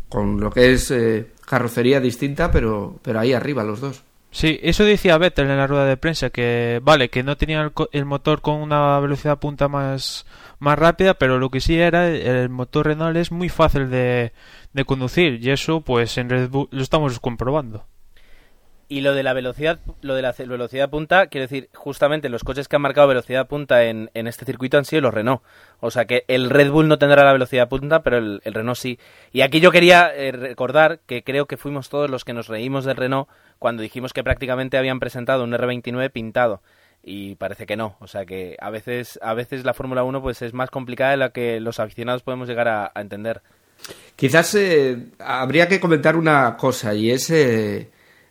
[0.08, 4.04] con lo que es eh, carrocería distinta, pero, pero ahí arriba los dos.
[4.30, 8.04] Sí, eso decía Vettel en la rueda de prensa, que vale, que no tenía el,
[8.04, 10.26] motor con una velocidad punta más,
[10.60, 14.32] más rápida, pero lo que sí era, el motor Renault es muy fácil de,
[14.72, 17.84] de conducir, y eso pues en Red Bull lo estamos comprobando.
[18.90, 22.66] Y lo de la velocidad, lo de la velocidad punta, quiero decir, justamente los coches
[22.66, 25.42] que han marcado velocidad punta en, en este circuito han sido los Renault.
[25.78, 28.98] O sea que el Red Bull no tendrá la velocidad punta, pero el, Renault sí.
[29.30, 32.84] Y aquí yo quería eh, recordar que creo que fuimos todos los que nos reímos
[32.84, 33.28] del Renault
[33.60, 36.60] cuando dijimos que prácticamente habían presentado un R29 pintado.
[37.00, 37.96] Y parece que no.
[38.00, 41.16] O sea que a veces, a veces la Fórmula 1 pues es más complicada de
[41.16, 43.40] la que los aficionados podemos llegar a, entender.
[44.16, 47.30] Quizás eh, habría que comentar una cosa y es...
[47.30, 47.88] Eh,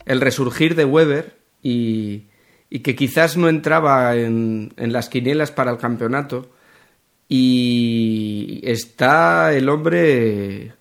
[0.10, 2.26] el resurgir de Weber y,
[2.84, 6.50] que quizás no entraba en, las quinielas para el campeonato
[7.28, 10.74] y está el hombre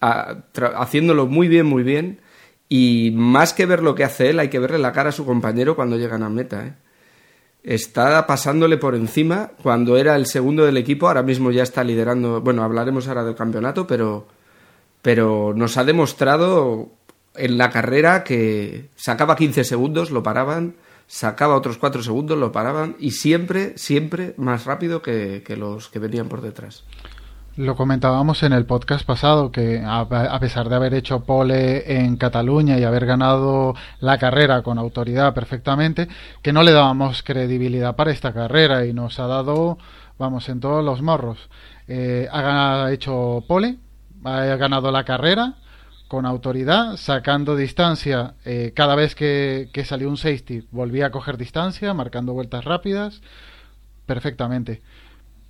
[0.00, 2.20] haciéndolo muy bien, muy bien
[2.68, 5.24] y más que ver lo que hace él hay que verle la cara a su
[5.24, 6.66] compañero cuando llegan a meta.
[6.66, 6.74] ¿eh?
[7.62, 12.42] Está pasándole por encima cuando era el segundo del equipo, ahora mismo ya está liderando,
[12.42, 14.26] bueno, hablaremos ahora del campeonato, pero,
[15.00, 16.90] pero nos ha demostrado
[17.36, 22.96] en la carrera que sacaba 15 segundos, lo paraban, sacaba otros 4 segundos, lo paraban
[22.98, 26.84] y siempre, siempre más rápido que, los que venían por detrás.
[27.56, 32.78] Lo comentábamos en el podcast pasado que a pesar de haber hecho pole en Cataluña
[32.78, 36.08] y haber ganado la carrera con autoridad perfectamente,
[36.42, 39.78] que no le dábamos credibilidad para esta carrera y nos ha dado,
[40.18, 41.48] vamos, en todos los morros.
[41.86, 43.76] Eh, ha hecho pole,
[44.24, 45.54] ha ganado la carrera
[46.14, 51.36] con autoridad, sacando distancia eh, cada vez que, que salió un safety, volvía a coger
[51.36, 53.20] distancia, marcando vueltas rápidas,
[54.06, 54.80] perfectamente.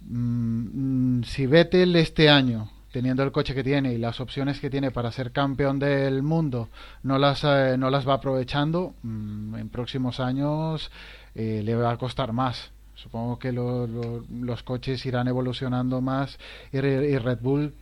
[0.09, 4.71] Mm, mm, si Vettel este año, teniendo el coche que tiene y las opciones que
[4.71, 6.71] tiene para ser campeón del mundo,
[7.03, 10.91] no las, eh, no las va aprovechando, mm, en próximos años
[11.35, 12.71] eh, le va a costar más.
[12.95, 16.39] Supongo que los coches irán evolucionando más
[16.73, 17.75] y, Red Bull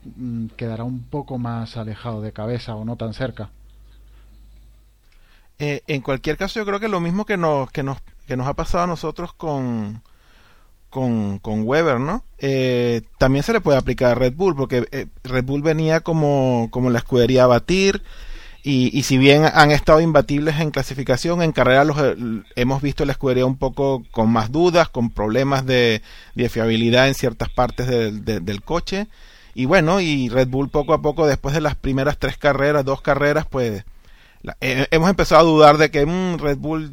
[0.56, 3.50] quedará un poco más alejado de cabeza o no tan cerca.
[5.58, 8.48] Eh, en cualquier caso, yo creo que lo mismo que nos, que nos, que nos
[8.48, 10.02] ha pasado a nosotros con,
[10.90, 12.24] con, con Weber, ¿no?
[12.38, 16.68] Eh, también se le puede aplicar a Red Bull, porque eh, Red Bull venía como,
[16.70, 18.02] como la escudería a batir,
[18.62, 22.16] y, y, si bien han estado imbatibles en clasificación, en carrera los eh,
[22.54, 26.02] hemos visto la escudería un poco con más dudas, con problemas de,
[26.34, 29.08] de fiabilidad en ciertas partes del coche.
[29.54, 33.02] Y bueno, y Red Bull poco a poco, después de las primeras tres carreras, dos
[33.02, 33.84] carreras, pues
[34.60, 36.92] hemos empezado a dudar de que mm, Red Bull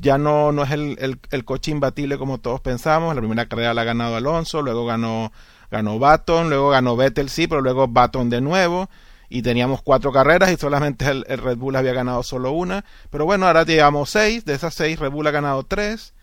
[0.00, 3.14] ya no, no es el, el, coche imbatible como todos pensamos.
[3.14, 5.32] La primera carrera la ha ganado Alonso, luego ganó,
[5.70, 8.88] ganó Baton, luego ganó Vettel, sí, pero luego Baton de nuevo.
[9.28, 12.84] Y teníamos cuatro carreras y solamente el, Red Bull había ganado solo una.
[13.10, 14.44] Pero bueno, ahora llevamos seis.
[14.44, 16.14] De esas seis, Red Bull ha ganado tres.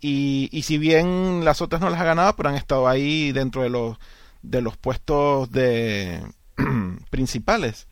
[0.00, 3.62] Y, y si bien las otras no las ha ganado, pero han estado ahí dentro
[3.62, 3.98] de los,
[4.42, 6.22] de los puestos de
[7.10, 7.86] principales.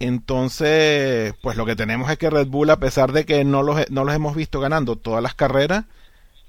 [0.00, 3.90] Entonces, pues lo que tenemos es que Red Bull, a pesar de que no los,
[3.90, 5.86] no los hemos visto ganando todas las carreras,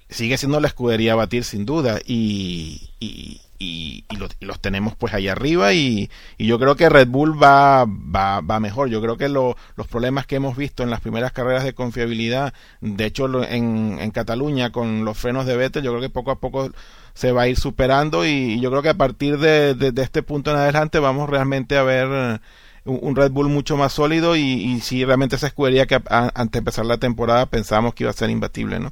[0.10, 2.00] sigue siendo la escudería a batir sin duda.
[2.06, 4.06] Y, y, y,
[4.40, 5.74] los, tenemos pues ahí arriba.
[5.74, 8.90] Y, yo creo que Red Bull va, va, va mejor.
[8.90, 9.56] Yo creo que los
[9.90, 14.72] problemas que hemos visto en las primeras carreras de confiabilidad, de hecho en, en Cataluña
[14.72, 16.72] con los frenos de Vettel, yo creo que poco a poco
[17.14, 18.26] se va a ir superando.
[18.26, 21.84] Y, yo creo que a partir de, de este punto en adelante vamos realmente a
[21.84, 22.40] ver
[22.86, 26.86] un Red Bull mucho más sólido y, si realmente esa escudería que antes de empezar
[26.86, 28.92] la temporada pensábamos que iba a ser imbatible, ¿no?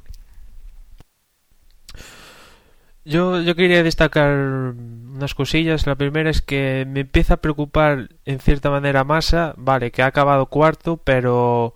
[3.08, 5.86] Yo, yo quería destacar unas cosillas.
[5.86, 10.06] La primera es que me empieza a preocupar en cierta manera Massa, vale, que ha
[10.06, 11.74] acabado cuarto, pero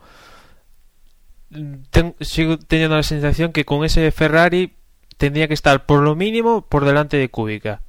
[2.20, 4.74] sigo teniendo la sensación que con ese Ferrari
[5.16, 7.80] tendría que estar por lo mínimo por delante de Kubica.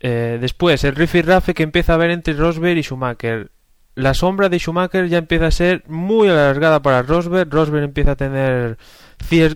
[0.00, 3.50] Eh, después, el rafe que empieza a ver entre Rosberg y Schumacher.
[3.94, 7.48] La sombra de Schumacher ya empieza a ser muy alargada para Rosberg.
[7.52, 8.78] Rosberg empieza a tener,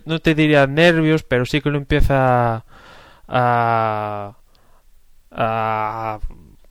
[0.05, 2.64] no te diría nervios, pero sí que lo empieza
[3.27, 4.37] a,
[5.33, 6.18] a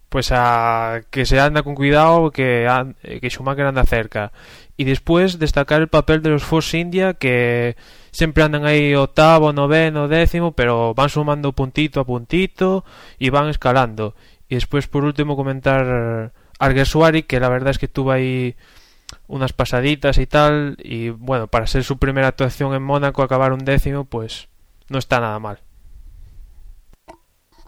[0.09, 2.67] pues a que se anda con cuidado, que,
[3.21, 4.31] que Schumacher anda cerca.
[4.77, 7.75] Y después destacar el papel de los Force India que
[8.11, 12.85] siempre andan ahí octavo, noveno, décimo, pero van sumando puntito a puntito
[13.19, 14.15] y van escalando.
[14.47, 18.55] Y después, por último, comentar Arguersuari, que la verdad es que tuvo ahí
[19.27, 20.77] unas pasaditas y tal.
[20.79, 24.47] Y bueno, para ser su primera actuación en Mónaco, acabar un décimo, pues
[24.89, 25.59] no está nada mal.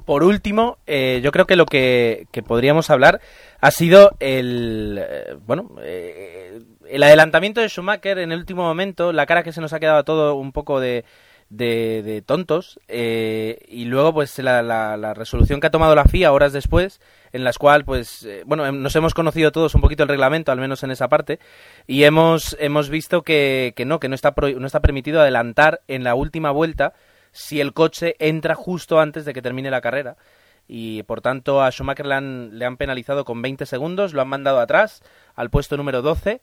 [0.06, 3.21] Por último, eh, yo creo que lo que, podríamos hablar
[3.62, 4.99] ha sido el.
[4.99, 9.62] Eh, bueno, eh, el adelantamiento de Schumacher en el último momento, la cara que se
[9.62, 11.06] nos ha quedado todo un poco de,
[11.49, 16.53] de, tontos, eh, y luego pues la, la, resolución que ha tomado la FIA horas
[16.53, 20.09] después, en las cual pues, eh, bueno, em, nos hemos conocido todos un poquito el
[20.09, 21.39] reglamento, al menos en esa parte,
[21.88, 26.03] y hemos, hemos visto que, que no, que no está, no está permitido adelantar en
[26.03, 26.93] la última vuelta
[27.31, 30.17] si el coche entra justo antes de que termine la carrera.
[30.67, 34.27] Y por tanto a Schumacher le han, le han penalizado con 20 segundos, lo han
[34.27, 35.01] mandado atrás
[35.35, 36.41] al puesto número 12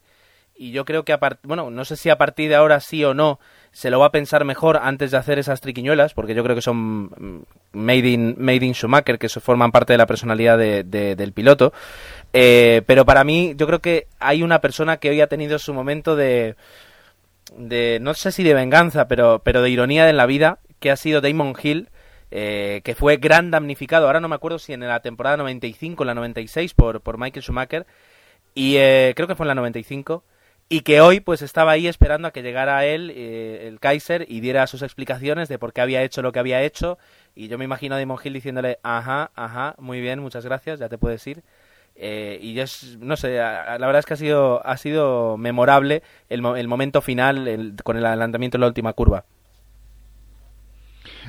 [0.57, 3.15] y yo creo que a bueno, no sé si a partir de ahora sí o
[3.15, 3.39] no
[3.77, 6.63] se lo va a pensar mejor antes de hacer esas triquiñuelas, porque yo creo que
[6.63, 11.33] son mm, made in, made in Schumacher, que forman parte de la personalidad de, del
[11.35, 11.75] piloto.
[12.33, 15.75] Eh, pero para mí, yo creo que hay una persona que hoy ha tenido su
[15.75, 16.57] momento de,
[17.55, 20.97] de no sé si de venganza, pero, pero de ironía en la vida, que ha
[20.97, 21.91] sido Damon Hill,
[22.31, 26.07] eh, que fue gran damnificado, ahora no me acuerdo si en la temporada 95 o
[26.07, 27.85] la 96 por, por Michael Schumacher,
[28.55, 30.25] y eh, creo que fue en la 95,
[30.69, 34.41] y que hoy pues estaba ahí esperando a que llegara él, eh, el Kaiser, y
[34.41, 36.99] diera sus explicaciones de por qué había hecho lo que había hecho,
[37.35, 40.89] y yo me imagino a Damon Hill diciéndole, ajá, ajá, muy bien, muchas gracias, ya
[40.89, 41.43] te puedes ir.
[41.99, 46.45] Eh, y es, no sé, la verdad es que ha sido, ha sido memorable el,
[46.45, 49.25] el momento final con el adelantamiento en la última curva.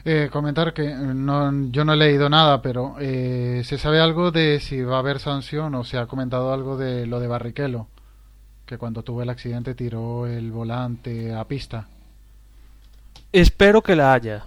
[0.06, 4.60] Eh, comentar que no, yo no he leído nada, pero eh, ¿se sabe algo de
[4.60, 7.88] si va a haber sanción o se ha comentado algo de lo de Barrichello?
[8.68, 11.88] Que cuando tuvo el accidente tiró el volante a pista.
[13.32, 14.44] Espero que la haya.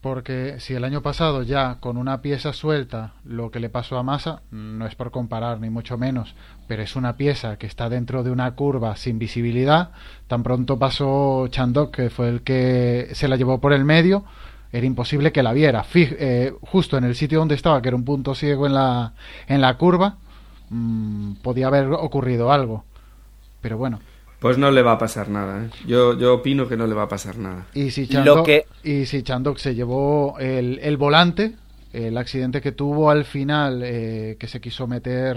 [0.00, 4.02] Porque si el año pasado ya con una pieza suelta lo que le pasó a
[4.02, 6.34] Massa, no es por comparar ni mucho menos,
[6.66, 9.90] pero es una pieza que está dentro de una curva sin visibilidad,
[10.26, 14.24] tan pronto pasó Chandok, que fue el que se la llevó por el medio,
[14.72, 15.84] era imposible que la viera.
[15.94, 19.12] Eh, justo en el sitio donde estaba, que era un punto ciego en la,
[19.48, 20.16] en la curva,
[20.70, 22.84] mm, podía haber ocurrido algo.
[23.60, 24.00] Pero bueno.
[24.38, 25.64] Pues no le va a pasar nada.
[25.64, 25.70] ¿eh?
[25.86, 27.66] Yo, yo opino que no le va a pasar nada.
[27.74, 28.48] Y si Chandok,
[28.82, 31.56] y si Chandok se llevó el, el, volante,
[31.92, 35.36] el accidente que tuvo al final, eh, que se quiso meter.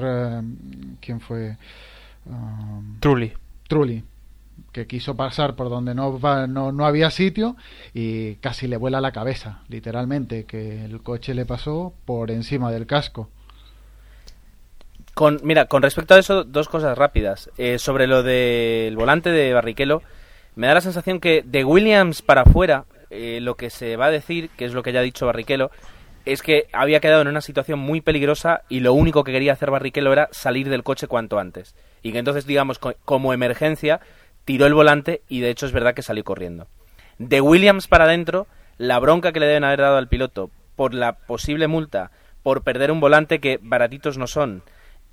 [1.01, 1.57] ¿Quién fue?
[2.25, 3.33] Um, Trulli.
[3.67, 4.03] Trulli
[4.71, 7.55] que quiso pasar por donde no, no, no, había sitio
[7.93, 12.87] y casi le vuela la cabeza, literalmente, que el coche le pasó por encima del
[12.87, 13.29] casco.
[15.13, 17.49] Con, mira, con respecto a eso, dos cosas rápidas.
[17.57, 20.01] Eh, sobre lo del volante de Barrichello,
[20.55, 24.11] me da la sensación que de Williams para afuera, eh, lo que se va a
[24.11, 25.69] decir, que es lo que ya ha dicho Barrichello,
[26.25, 29.71] es que había quedado en una situación muy peligrosa y lo único que quería hacer
[29.71, 31.75] Barrichello era salir del coche cuanto antes.
[32.01, 33.99] Y que entonces, digamos, como emergencia,
[34.45, 36.67] tiró el volante y de hecho es verdad que salió corriendo.
[37.19, 38.47] De Williams para adentro,
[38.77, 42.91] la bronca que le deben haber dado al piloto por la posible multa, por perder
[42.91, 44.63] un volante que baratitos no son,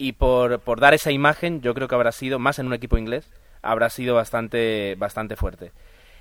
[0.00, 2.96] y por, por dar esa imagen, yo creo que habrá sido, más en un equipo
[2.96, 5.72] inglés, habrá sido bastante, bastante fuerte.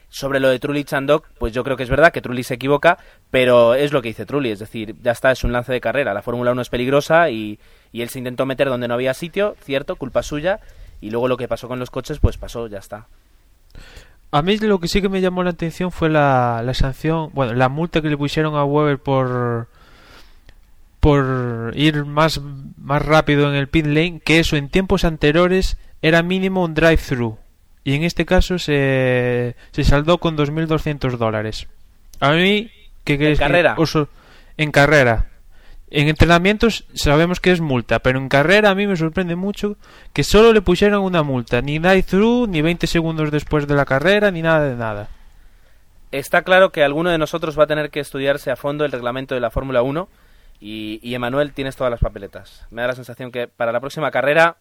[0.10, 2.98] Sobre lo de Trulli Chandok, pues yo creo que es verdad que Trulli se equivoca,
[3.32, 6.14] pero es lo que dice Trulli, es decir, ya está, es un lance de carrera.
[6.14, 7.58] La Fórmula 1 es peligrosa y,
[7.94, 10.60] y él se intentó meter donde no había sitio, cierto, culpa suya,
[11.00, 13.08] y luego lo que pasó con los coches, pues pasó, ya está.
[14.32, 17.54] A mí lo que sí que me llamó la atención fue la, la sanción, bueno,
[17.54, 19.70] la multa que le pusieron a Weber por
[21.00, 22.42] por ir más,
[22.78, 27.38] más rápido en el pit lane, que eso en tiempos anteriores era mínimo un drive-thru.
[27.84, 31.68] Y en este caso se, se saldó con 2.200 dólares.
[32.20, 32.70] A mí,
[33.04, 33.40] ¿qué crees?
[33.40, 33.76] En carrera.
[34.58, 35.26] en carrera.
[35.92, 39.76] En entrenamientos sabemos que es multa, pero en carrera a mí me sorprende mucho
[40.14, 44.30] que solo le pusieron una multa, ni through, ni 20 segundos después de la carrera,
[44.30, 45.08] ni nada de nada.
[46.12, 49.34] Está claro que alguno de nosotros va a tener que estudiarse a fondo el reglamento
[49.34, 50.08] de la Fórmula 1
[50.60, 52.66] y, y Emanuel tienes todas las papeletas.
[52.72, 54.58] Me da la sensación que para la próxima carrera,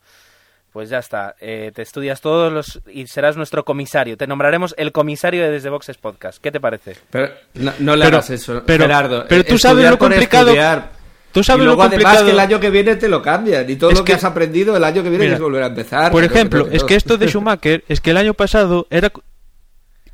[0.73, 4.17] pues ya está, eh, te estudias todos los y serás nuestro comisario.
[4.17, 6.41] Te nombraremos el comisario de Desde Boxes Podcast.
[6.41, 6.97] ¿Qué te parece?
[7.11, 7.31] Pero
[7.81, 9.25] no, le hagas eso, pero, Gerardo.
[9.29, 10.55] Pero tú sabes lo complicado.
[11.33, 13.91] Tú sabes y luego además que el año que viene te lo cambian y todo
[13.91, 16.11] lo que, has aprendido el año que viene es volver a empezar.
[16.11, 19.13] Por ejemplo, es que esto de Schumacher es que el año pasado era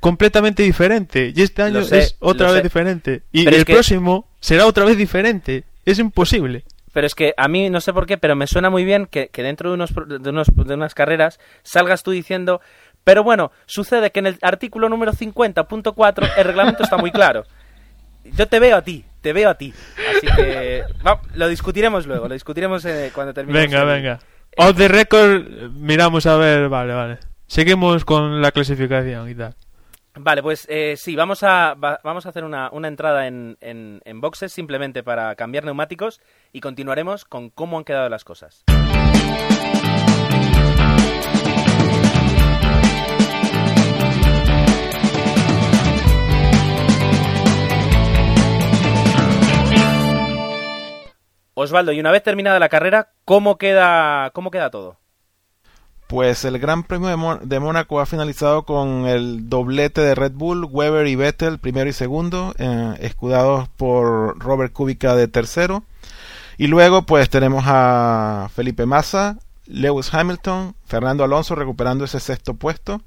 [0.00, 4.96] completamente diferente y este año es otra vez diferente y el próximo será otra vez
[4.96, 5.64] diferente.
[5.84, 6.64] Es imposible.
[6.92, 9.28] Pero es que a mí no sé por qué, pero me suena muy bien que,
[9.28, 12.60] que dentro de, unos, de, unos, de unas carreras salgas tú diciendo,
[13.02, 17.44] pero bueno, sucede que en el artículo número 50.4 el reglamento está muy claro.
[18.24, 19.74] Yo te veo a ti, te veo a ti.
[20.16, 20.84] Así que
[21.34, 23.58] lo discutiremos luego, lo discutiremos eh, cuando termine.
[23.58, 24.18] Venga, venga.
[24.56, 27.18] Off the record, miramos a ver, vale, vale.
[27.46, 29.54] Seguimos con la clasificación y tal.
[30.16, 34.20] Vale, pues eh, sí, vamos a, vamos a hacer una, una entrada en, en, en
[34.20, 36.20] boxes simplemente para cambiar neumáticos
[36.52, 38.64] y continuaremos con cómo han quedado las cosas.
[51.54, 55.03] Osvaldo, y una vez terminada la carrera, ¿cómo queda, cómo queda todo?
[56.06, 61.06] Pues el Gran Premio de, Mónaco ha finalizado con el doblete de Red Bull, Weber
[61.06, 65.82] y Vettel, primero y segundo, eh, escudados por Robert Kubica de tercero.
[66.58, 73.00] Y luego pues tenemos a Felipe Massa, Lewis Hamilton, Fernando Alonso recuperando ese sexto puesto.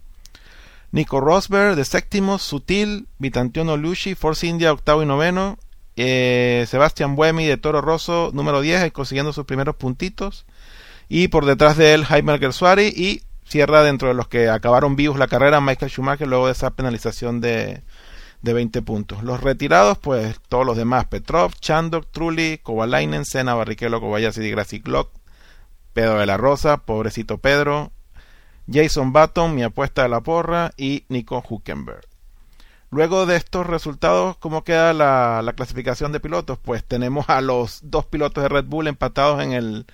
[0.92, 5.58] Nico Rosberg de séptimo, Sutil, Vitantiono Luci, Force India octavo y noveno,
[5.98, 10.46] eh, Sebastián Buemi de Toro Rosso, número 10, consiguiendo sus primeros puntitos.
[11.10, 12.88] Y por detrás de él, Jaime Alguersuari.
[12.88, 16.72] Y cierra dentro de los que acabaron vivos la carrera, Michael Schumacher, luego de esa
[16.72, 17.84] penalización de,
[18.42, 19.24] de 20 puntos.
[19.24, 24.80] Los retirados, pues todos los demás: Petrov, Chandok, Trulli, Kovalainen, Sena, Barrichello, Kobayashi, y Grassi
[24.80, 25.12] Glock,
[25.94, 27.92] Pedro de la Rosa, pobrecito Pedro,
[28.72, 32.06] Jason Button, mi apuesta de la porra, y Nico Huckenberg.
[32.90, 36.58] Luego de estos resultados, ¿cómo queda la, clasificación de pilotos?
[36.58, 39.86] Pues tenemos a los dos pilotos de Red Bull empatados en el,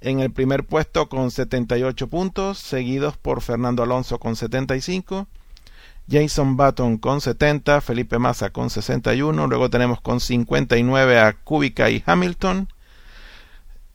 [0.00, 5.26] En el primer puesto con 78 puntos, seguidos por Fernando Alonso con 75.
[6.10, 12.02] Jason Button con 70, Felipe Massa con 61, luego tenemos con 59 a Kubica y
[12.04, 12.68] Hamilton,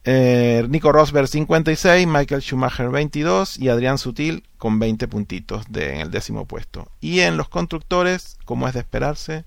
[0.05, 6.11] eh, Nico Rosberg 56, Michael Schumacher 22 y Adrián Sutil con 20 puntitos en el
[6.11, 6.89] décimo puesto.
[7.01, 9.45] Y en los constructores, como es de esperarse,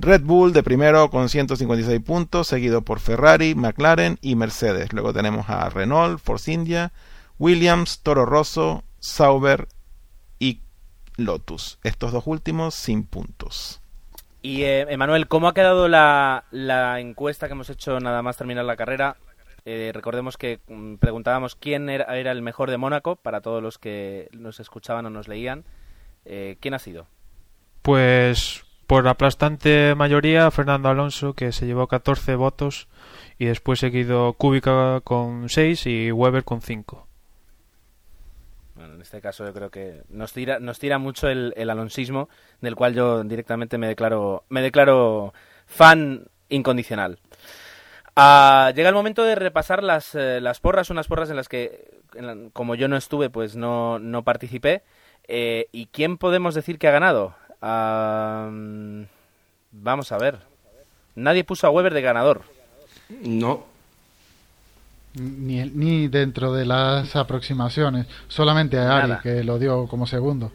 [0.00, 4.92] Red Bull de primero con 156 puntos, seguido por Ferrari, McLaren y Mercedes.
[4.92, 6.92] Luego tenemos a Renault, Force India,
[7.40, 9.66] Williams, Toro Rosso, Sauber
[10.38, 10.60] y
[11.16, 11.80] Lotus.
[11.82, 13.80] Estos dos últimos sin puntos.
[14.40, 18.64] Y eh, Emanuel, ¿cómo ha quedado la, la, encuesta que hemos hecho nada más terminar
[18.66, 19.16] la carrera?
[19.64, 23.78] Eh, recordemos que mm, preguntábamos quién era, era, el mejor de Mónaco para todos los
[23.78, 25.64] que nos escuchaban o nos leían.
[26.24, 27.08] Eh, ¿Quién ha sido?
[27.82, 32.88] Pues por aplastante mayoría Fernando Alonso que se llevó 14 votos
[33.38, 37.06] y después seguido Kubica con 6 y Weber con 5.
[38.76, 42.30] Bueno, en este caso yo creo que nos tira, nos tira mucho el, alonsismo,
[42.62, 45.34] del cual yo directamente me declaro, me declaro
[45.66, 47.18] fan incondicional.
[48.16, 52.00] Uh, llega el momento de repasar las, eh, las porras, unas porras en las que,
[52.14, 54.82] en como yo no estuve, pues no, no participé.
[55.24, 57.34] Eh, ¿Y quién podemos decir que ha ganado?
[57.60, 59.06] Vamos
[60.12, 60.38] a ver.
[61.14, 62.42] Nadie puso a Weber de ganador.
[63.08, 63.66] No.
[65.14, 68.06] Ni, ni dentro de las aproximaciones.
[68.28, 69.20] Solamente a Ari, Nada.
[69.22, 70.52] que lo dio como segundo.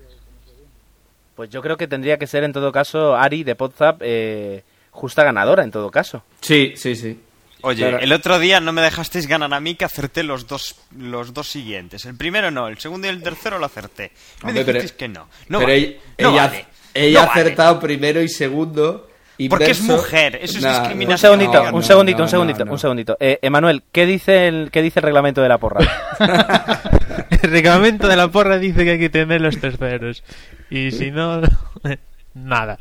[1.35, 5.23] Pues yo creo que tendría que ser en todo caso Ari de Podzap eh, justa
[5.23, 6.23] ganadora en todo caso.
[6.41, 7.19] Sí, sí, sí.
[7.65, 11.33] Oye, el otro día no me dejasteis ganar a mí que acerté los dos los
[11.33, 12.05] dos siguientes.
[12.05, 14.11] El primero no, el segundo y el tercero lo acerté.
[14.43, 15.27] Me Hombre, dijisteis pero, que no.
[15.47, 15.99] No pero vale.
[16.17, 16.65] ella, no vale.
[16.93, 17.87] Ella no ha acertado vale.
[17.87, 19.09] primero y segundo.
[19.49, 21.33] Porque es mujer, eso es discriminación.
[21.33, 23.17] Un segundito, no, un segundito, no, un segundito, un segundito.
[23.19, 25.81] Eh, Emanuel, ¿qué dice el qué dice el reglamento de la porra?
[27.29, 30.23] el reglamento de la porra dice que hay que tener los terceros
[30.69, 31.41] y si no
[32.35, 32.79] nada.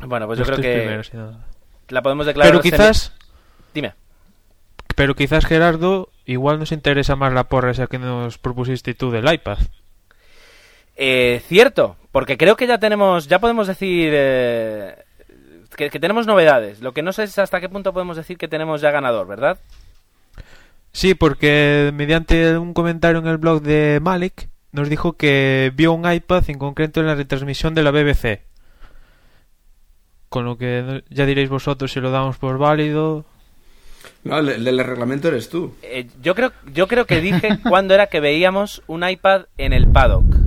[0.00, 1.38] Bueno, pues yo creo que primeros, si no...
[1.88, 2.52] la podemos declarar.
[2.52, 3.12] Pero quizás.
[3.74, 3.92] Dime.
[4.96, 9.32] Pero quizás Gerardo, igual nos interesa más la porra esa que nos propusiste tú del
[9.32, 9.58] iPad.
[10.96, 14.96] Eh, cierto, porque creo que ya tenemos, ya podemos decir eh,
[15.76, 16.80] que, que, tenemos novedades.
[16.80, 19.58] Lo que no sé es hasta qué punto podemos decir que tenemos ya ganador, ¿verdad?
[20.92, 26.10] Sí, porque mediante un comentario en el blog de Malik nos dijo que vio un
[26.10, 28.42] iPad en concreto en la retransmisión de la BBC.
[30.28, 33.24] Con lo que ya diréis vosotros si lo damos por válido.
[34.22, 35.74] No, el, el del reglamento eres tú.
[35.82, 39.88] Eh, yo creo, yo creo que dije cuándo era que veíamos un iPad en el
[39.88, 40.43] paddock.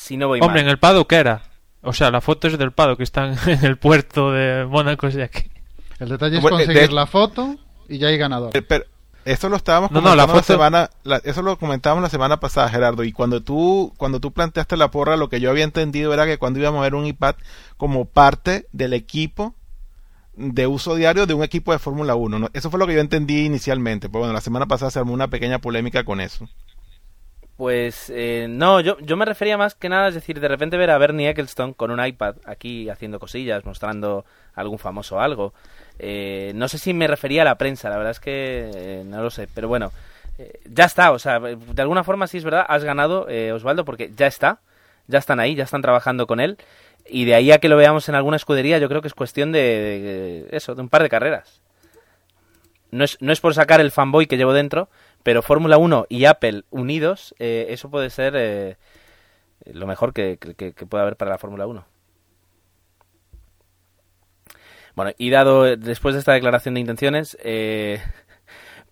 [0.00, 0.64] Si no voy Hombre, mal.
[0.64, 1.42] en el paddock era.
[1.82, 5.22] O sea, la foto es del paddock que está en el puerto de Mónaco de
[5.22, 5.50] aquí.
[5.98, 6.94] El detalle es conseguir de...
[6.94, 8.56] la foto y ya hay ganador.
[8.56, 8.86] Eh, pero,
[9.26, 10.38] eso lo estábamos no, no, la, foto...
[10.38, 13.04] la semana, la, eso lo comentábamos la semana pasada, Gerardo.
[13.04, 16.38] Y cuando tú, cuando tú planteaste la porra, lo que yo había entendido era que
[16.38, 17.34] cuando íbamos a ver un iPad
[17.76, 19.54] como parte del equipo
[20.34, 22.38] de uso diario de un equipo de Fórmula 1.
[22.38, 22.48] ¿no?
[22.54, 24.08] Eso fue lo que yo entendí inicialmente.
[24.08, 26.48] Pero bueno, la semana pasada se armó una pequeña polémica con eso.
[27.60, 30.88] Pues eh, no, yo, yo me refería más que nada, es decir, de repente ver
[30.88, 35.52] a Bernie Ecclestone con un iPad aquí haciendo cosillas, mostrando algún famoso algo.
[35.98, 39.22] Eh, no sé si me refería a la prensa, la verdad es que eh, no
[39.22, 39.92] lo sé, pero bueno,
[40.38, 43.84] eh, ya está, o sea, de alguna forma sí es verdad, has ganado, eh, Osvaldo,
[43.84, 44.60] porque ya está,
[45.06, 46.56] ya están ahí, ya están trabajando con él,
[47.04, 49.52] y de ahí a que lo veamos en alguna escudería, yo creo que es cuestión
[49.52, 51.60] de, de eso, de un par de carreras.
[52.90, 54.88] No es, no es por sacar el fanboy que llevo dentro,
[55.22, 58.76] pero Fórmula 1 y Apple unidos, eh, eso puede ser eh,
[59.64, 61.84] lo mejor que, que, pueda haber para la Fórmula 1.
[64.96, 68.00] Bueno, y dado después de esta declaración de intenciones, eh,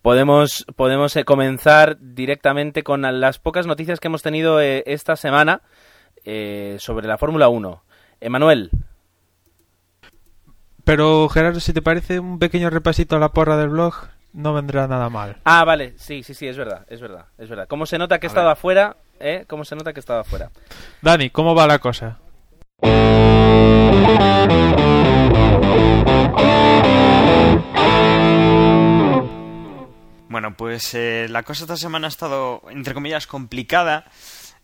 [0.01, 5.61] podemos, podemos eh, comenzar directamente con las pocas noticias que hemos tenido eh, esta semana
[6.25, 7.83] eh, sobre la Fórmula 1.
[8.21, 8.71] Emanuel.
[10.83, 14.87] Pero Gerardo, si te parece un pequeño repasito a la porra del blog, no vendrá
[14.87, 15.37] nada mal.
[15.43, 17.67] Ah, vale, sí, sí, sí, es verdad, es verdad, es verdad.
[17.67, 18.95] ¿Cómo se nota que he estado afuera?
[19.19, 19.45] ¿Eh?
[19.47, 20.49] ¿Cómo se nota que he estado afuera?
[21.01, 22.17] Dani, ¿cómo va la cosa?
[30.29, 34.05] Bueno, pues eh, la cosa esta semana ha estado, entre comillas, complicada.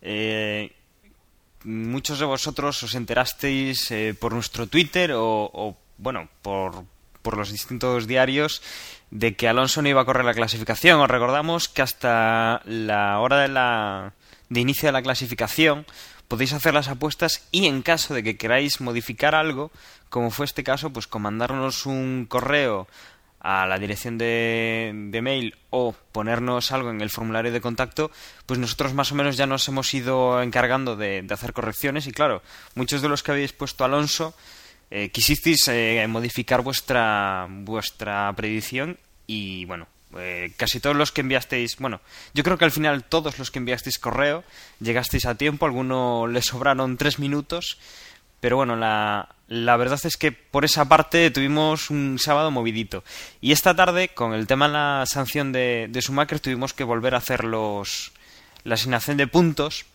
[0.00, 0.72] Eh,
[1.64, 6.84] muchos de vosotros os enterasteis eh, por nuestro Twitter o, o bueno, por,
[7.20, 8.62] por, los distintos diarios
[9.10, 11.00] de que Alonso no iba a correr la clasificación.
[11.00, 14.12] Os recordamos que hasta la hora de, la,
[14.48, 15.86] de inicio de la clasificación
[16.28, 19.70] podéis hacer las apuestas y en caso de que queráis modificar algo,
[20.08, 22.88] como fue este caso, pues comandarnos un correo
[23.38, 28.10] a la dirección de, de, mail o ponernos algo en el formulario de contacto,
[28.44, 32.12] pues nosotros más o menos ya nos hemos ido encargando de, de hacer correcciones y
[32.12, 32.42] claro,
[32.74, 34.34] muchos de los que habéis puesto Alonso
[34.90, 41.76] eh, quisisteis eh, modificar vuestra, vuestra predicción y bueno, eh, casi todos los que enviasteis,
[41.78, 42.00] bueno,
[42.32, 44.44] yo creo que al final todos los que enviasteis correo
[44.80, 47.78] llegasteis a tiempo, alguno le sobraron tres minutos,
[48.40, 53.02] pero bueno, la, la verdad es que por esa parte tuvimos un sábado movidito.
[53.40, 57.14] Y esta tarde, con el tema de la sanción de, de Schumacher, tuvimos que volver
[57.14, 58.12] a hacer los,
[58.62, 59.86] la asignación de puntos,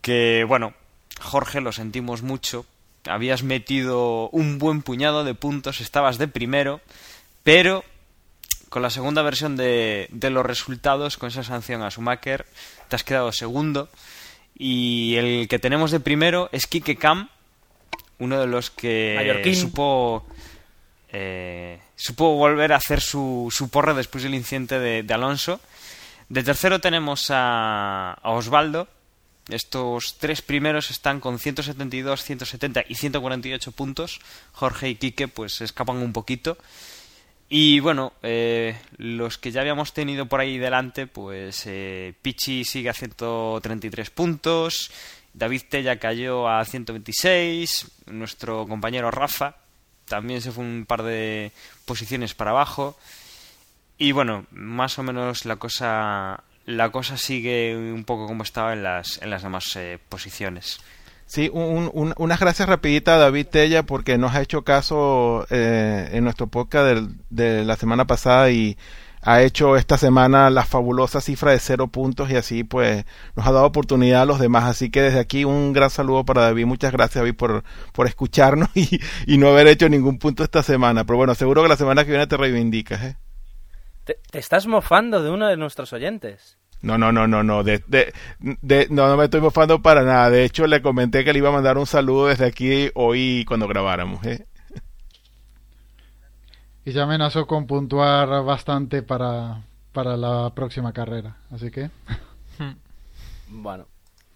[0.00, 0.74] que bueno,
[1.20, 2.66] Jorge, lo sentimos mucho,
[3.06, 6.80] habías metido un buen puñado de puntos, estabas de primero,
[7.42, 7.84] pero
[8.68, 12.44] con la segunda versión de, de los resultados, con esa sanción a Schumacher,
[12.88, 13.88] te has quedado segundo.
[14.56, 17.28] Y el que tenemos de primero es Kike Cam,
[18.18, 19.54] uno de los que Mallorquín.
[19.54, 20.26] supo
[21.10, 25.60] eh, supo volver a hacer su, su porra después del incidente de, de Alonso.
[26.28, 28.88] De tercero tenemos a, a Osvaldo,
[29.48, 34.20] estos tres primeros están con 172, 170 y 148 puntos.
[34.52, 36.56] Jorge y Quique pues escapan un poquito.
[37.48, 42.88] Y bueno, eh, los que ya habíamos tenido por ahí delante, pues eh, Pichi sigue
[42.88, 44.90] a 133 puntos,
[45.34, 49.56] David Tella cayó a 126, nuestro compañero Rafa
[50.06, 51.52] también se fue un par de
[51.84, 52.96] posiciones para abajo.
[53.96, 58.82] Y bueno, más o menos la cosa la cosa sigue un poco como estaba en
[58.82, 60.80] las, en las demás eh, posiciones.
[61.26, 66.10] Sí, un, un, unas gracias rapiditas a David Tella porque nos ha hecho caso eh,
[66.12, 68.76] en nuestro podcast del, de la semana pasada y
[69.22, 73.52] ha hecho esta semana la fabulosa cifra de cero puntos y así pues nos ha
[73.52, 74.64] dado oportunidad a los demás.
[74.64, 76.66] Así que desde aquí un gran saludo para David.
[76.66, 81.04] Muchas gracias David por, por escucharnos y, y no haber hecho ningún punto esta semana.
[81.04, 83.02] Pero bueno, seguro que la semana que viene te reivindicas.
[83.02, 83.16] ¿eh?
[84.04, 86.58] Te, te, estás mofando de uno de nuestros oyentes.
[86.82, 87.62] No, no, no, no, no.
[87.64, 90.28] De, de, de, no, no me estoy mofando para nada.
[90.28, 93.66] De hecho, le comenté que le iba a mandar un saludo desde aquí hoy cuando
[93.66, 94.24] grabáramos.
[94.26, 94.46] ¿eh?
[96.84, 101.38] Y ya amenazó con puntuar bastante para, para la próxima carrera.
[101.50, 101.90] Así que.
[103.48, 103.86] bueno.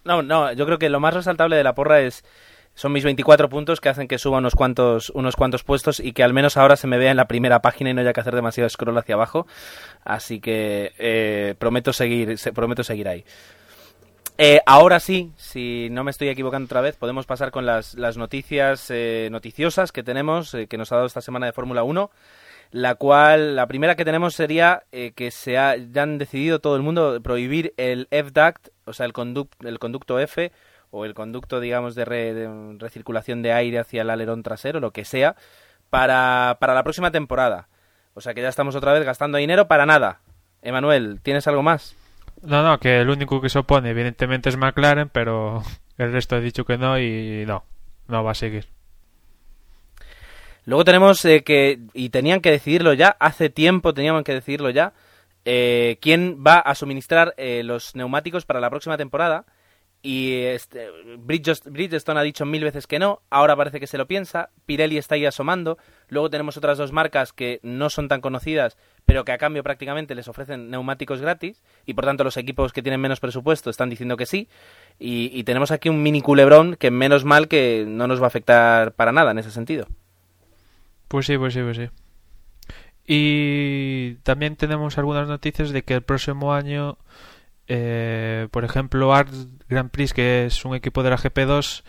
[0.05, 2.25] No, no, yo creo que lo más resaltable de la porra es
[2.79, 6.22] son mis 24 puntos que hacen que suba unos cuantos, unos cuantos puestos y que
[6.22, 8.37] al menos ahora se me vea en la primera página y no haya que hacer
[8.37, 9.49] demasiado scroll hacia abajo.
[10.05, 13.24] Así que eh, prometo seguir, se, prometo seguir ahí.
[14.39, 18.16] Eh, ahora sí, si no me estoy equivocando otra vez, podemos pasar con las, las
[18.16, 22.12] noticias eh, noticiosas que tenemos, eh, que nos ha dado esta semana de Fórmula 1.
[22.70, 26.83] La cual, la primera que tenemos sería eh, que se ha, han decidido todo el
[26.83, 30.53] mundo prohibir el F-Duct, o sea, el, conduct, el conducto F,
[30.91, 34.93] o el conducto, digamos, de, re, de, recirculación de aire hacia el alerón trasero, lo
[34.93, 35.36] que sea,
[35.91, 37.68] para, para la próxima temporada.
[38.14, 40.20] O sea que ya estamos otra vez gastando dinero para nada.
[40.62, 41.95] Emanuel, ¿tienes algo más?
[42.43, 45.62] No, no, que el único que se opone evidentemente es McLaren, pero
[45.99, 47.64] el resto ha dicho que no y no,
[48.07, 48.66] no va a seguir.
[50.64, 54.93] Luego tenemos eh, que, y tenían que decidirlo ya, hace tiempo tenían que decidirlo ya,
[55.45, 59.47] eh, quién va a suministrar eh, los neumáticos para la próxima temporada
[60.03, 60.88] y este,
[61.18, 65.16] Bridgestone ha dicho mil veces que no, ahora parece que se lo piensa, Pirelli está
[65.16, 65.78] ahí asomando,
[66.09, 68.76] luego tenemos otras dos marcas que no son tan conocidas,
[69.07, 72.82] pero que a cambio prácticamente les ofrecen neumáticos gratis, y por tanto los equipos que
[72.82, 74.49] tienen menos presupuesto están diciendo que sí,
[74.99, 78.28] y, y tenemos aquí un mini culebrón que menos mal que no nos va a
[78.28, 79.88] afectar para nada en ese sentido.
[81.09, 81.88] Pues sí, pues sí, pues sí.
[83.11, 86.99] Y también tenemos algunas noticias de que el próximo año
[87.69, 89.31] eh, por ejemplo, Art
[89.69, 91.83] Grand Prix, que es un equipo de la GP2,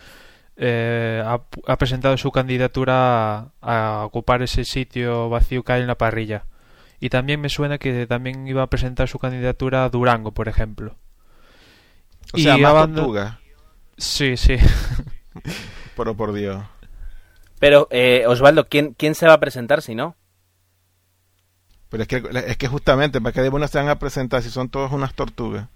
[0.56, 5.86] eh, ha, ha, presentado su candidatura a, a, ocupar ese sitio vacío que hay en
[5.86, 6.44] la parrilla.
[7.00, 10.96] Y también me suena que también iba a presentar su candidatura a Durango, por ejemplo.
[12.34, 12.96] O sea, y más aband...
[12.96, 13.40] tortuga.
[13.96, 14.56] Sí, sí.
[15.96, 16.62] Pero por Dios.
[17.58, 20.16] Pero, eh, Osvaldo, ¿quién, ¿quién se va a presentar si no?
[21.90, 24.68] Pero es que, es que justamente, ¿para qué demonios se van a presentar si son
[24.68, 25.66] todas unas tortugas?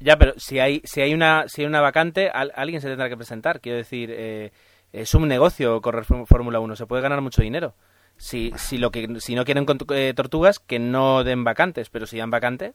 [0.00, 3.08] Ya, pero si hay, si hay, una, si hay una vacante, al, alguien se tendrá
[3.08, 3.60] que presentar.
[3.60, 4.50] Quiero decir, eh,
[4.92, 7.74] es un negocio correr Fórmula 1, se puede ganar mucho dinero.
[8.16, 12.18] Si, si, lo que, si no quieren eh, tortugas, que no den vacantes, pero si
[12.18, 12.74] dan vacantes.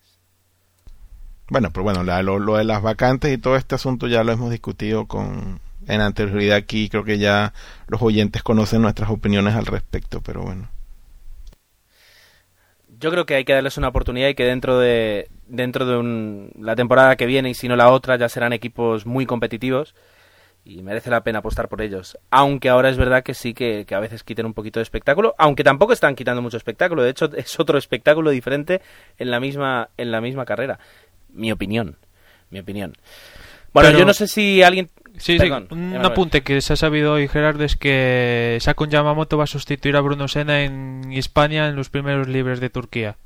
[1.50, 4.32] Bueno, pero bueno, la, lo, lo, de las vacantes y todo este asunto ya lo
[4.32, 6.88] hemos discutido con en anterioridad aquí.
[6.88, 7.54] Creo que ya
[7.88, 10.70] los oyentes conocen nuestras opiniones al respecto, pero bueno
[13.00, 16.52] yo creo que hay que darles una oportunidad y que dentro de dentro de un,
[16.60, 19.96] la temporada que viene y si no la otra ya serán equipos muy competitivos
[20.68, 22.18] y merece la pena apostar por ellos.
[22.30, 25.34] Aunque ahora es verdad que sí que, que, a veces quiten un poquito de espectáculo,
[25.38, 27.04] aunque tampoco están quitando mucho espectáculo.
[27.04, 28.82] De hecho, es otro espectáculo diferente
[29.18, 30.80] en la misma, en la misma carrera.
[31.30, 31.96] Mi opinión.
[32.50, 32.94] Mi opinión.
[33.74, 34.90] Bueno, Pero- yo no sé si alguien.
[35.18, 39.38] Sí, Perdón, sí, un apunte que se ha sabido hoy, Gerardo, es que Sakon Yamamoto
[39.38, 43.18] va a sustituir a Bruno Senna en España en los primeros libres de Turquía.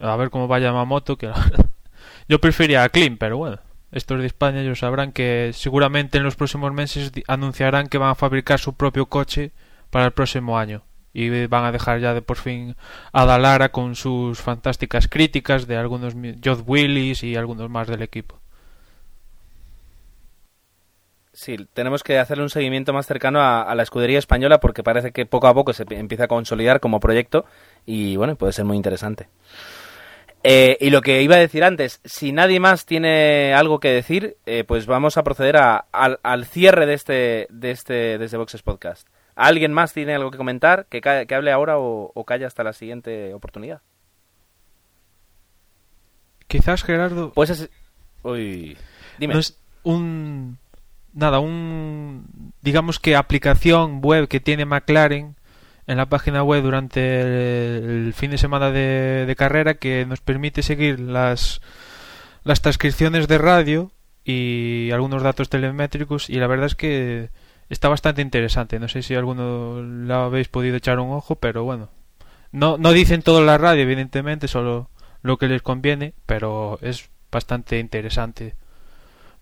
[0.00, 1.30] A ver cómo va Yamamoto, que
[2.28, 3.58] yo prefería a Klim, pero bueno,
[3.92, 8.16] estos de España ellos sabrán que seguramente en los próximos meses anunciarán que van a
[8.16, 9.52] fabricar su propio coche
[9.90, 10.82] para el próximo año.
[11.12, 12.74] Y van a dejar ya de por fin
[13.12, 16.14] a Dalara con sus fantásticas críticas de algunos
[16.44, 18.40] Jod Willis y algunos más del equipo.
[21.36, 25.10] Sí, tenemos que hacerle un seguimiento más cercano a, a la escudería española porque parece
[25.10, 27.44] que poco a poco se pi- empieza a consolidar como proyecto
[27.84, 29.28] y bueno, puede ser muy interesante.
[30.44, 34.36] Eh, y lo que iba a decir antes, si nadie más tiene algo que decir,
[34.46, 38.62] eh, pues vamos a proceder a- al, al cierre de este, de este desde Boxes
[38.62, 39.08] Podcast.
[39.34, 40.86] ¿Alguien más tiene algo que comentar?
[40.86, 43.80] ¿Que, que hable ahora o, o calle hasta la siguiente oportunidad?
[46.46, 47.68] Quizás Gerardo Pues es...
[48.22, 48.76] Uy,
[49.18, 49.34] dime.
[49.34, 50.58] No es un
[51.14, 55.36] nada, un digamos que aplicación web que tiene McLaren
[55.86, 57.20] en la página web durante
[57.76, 61.60] el, fin de semana de, carrera que nos permite seguir las
[62.42, 63.92] las transcripciones de radio
[64.24, 67.30] y algunos datos telemétricos y la verdad es que
[67.68, 68.78] está bastante interesante.
[68.78, 71.90] No sé si alguno la habéis podido echar un ojo, pero bueno.
[72.52, 74.90] No, no dicen todo la radio, evidentemente, solo
[75.22, 78.54] lo que les conviene, pero es bastante interesante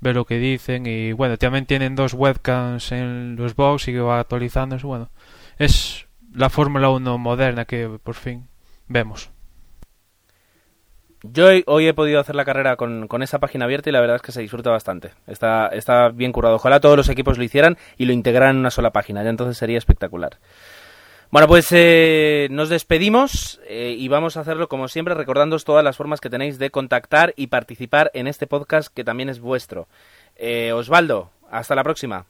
[0.02, 4.00] ver lo que dicen y bueno, también tienen dos webcams en los box y que
[4.00, 5.10] va actualizándose, bueno,
[5.58, 8.48] es la Fórmula 1 moderna que por fin
[8.88, 9.30] vemos.
[11.22, 14.16] Yo hoy, he podido hacer la carrera con, con esa página abierta y la verdad
[14.16, 15.12] es que se disfruta bastante.
[15.28, 16.56] Está, está bien curado.
[16.56, 19.22] Ojalá todos los equipos lo hicieran y lo integraran en una sola página.
[19.22, 20.40] Ya entonces sería espectacular.
[21.32, 25.96] Bueno, pues eh, nos despedimos eh, y vamos a hacerlo como siempre recordándoos todas las
[25.96, 29.88] formas que tenéis de contactar y participar en este podcast que también es vuestro.
[30.36, 32.26] Eh, Osvaldo, hasta la próxima.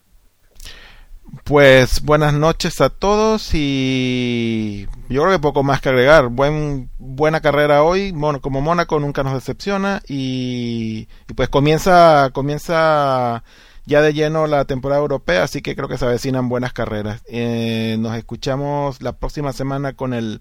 [1.42, 6.28] Pues buenas noches a todos y yo creo que poco más que agregar.
[6.28, 13.42] Buen, buena carrera hoy, Mon- como Mónaco nunca nos decepciona y, y pues comienza, comienza
[13.85, 17.22] ya de lleno la temporada europea, así que creo que se avecinan buenas carreras.
[17.26, 20.41] Eh, nos escuchamos la próxima semana con el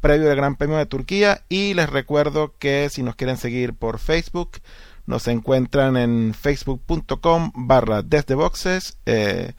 [0.00, 3.98] previo del Gran Premio de Turquía y les recuerdo que si nos quieren seguir por
[3.98, 4.58] Facebook,
[5.06, 8.98] nos encuentran en facebook.com barra desde boxes.
[9.06, 9.52] Eh,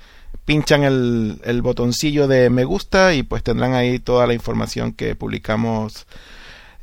[0.45, 5.15] pinchan el, el botoncillo de me gusta y pues tendrán ahí toda la información que
[5.15, 6.05] publicamos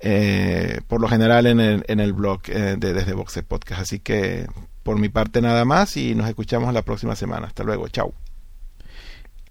[0.01, 3.83] eh, por lo general en el, en el blog eh, de Desde Boxe Podcast.
[3.83, 4.47] Así que
[4.83, 7.47] por mi parte nada más y nos escuchamos la próxima semana.
[7.47, 8.15] Hasta luego, chao.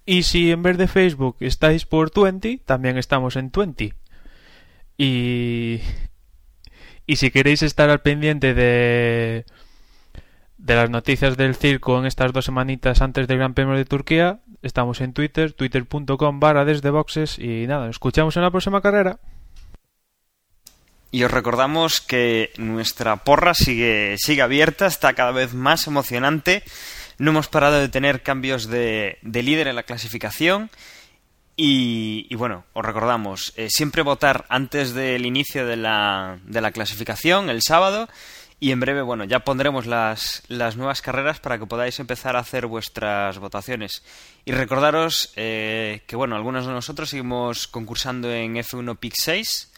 [0.06, 3.94] Y si en vez de Facebook estáis por 20, también estamos en 20.
[4.98, 5.82] Y
[7.10, 9.46] y si queréis estar al pendiente de
[10.60, 14.42] de las noticias del circo en estas dos semanitas antes del Gran Premio de Turquía,
[14.62, 19.20] estamos en Twitter, twitter.com barra desde boxes y nada, nos escuchamos en la próxima carrera.
[21.12, 26.64] Y os recordamos que nuestra porra sigue, sigue abierta, está cada vez más emocionante.
[27.18, 30.70] No hemos parado de tener cambios de, de líder en la clasificación.
[31.62, 37.50] Y, bueno, os recordamos, eh, siempre votar antes del inicio de la, de la clasificación,
[37.50, 38.08] el sábado.
[38.62, 42.40] Y en breve, bueno, ya pondremos las, las nuevas carreras para que podáis empezar a
[42.40, 44.04] hacer vuestras votaciones.
[44.46, 49.72] Y recordaros eh, que, bueno, algunos de nosotros seguimos concursando en F1 Pick 6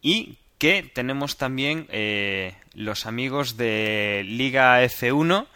[0.00, 5.46] y que tenemos también eh, los amigos de Liga F1,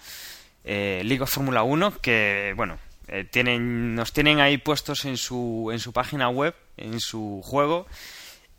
[0.64, 2.78] eh, Liga Fórmula 1, que, bueno,
[3.09, 7.86] eh, tienen, nos tienen ahí puestos en su, en su página web, en su juego.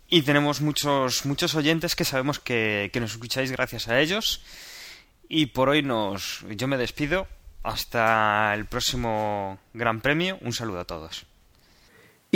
[0.08, 4.40] Y tenemos muchos, muchos oyentes que sabemos que, que nos escucháis gracias a ellos.
[5.28, 7.26] Y por hoy nos, yo me despido.
[7.64, 10.38] Hasta el próximo Gran Premio.
[10.42, 11.26] Un saludo a todos.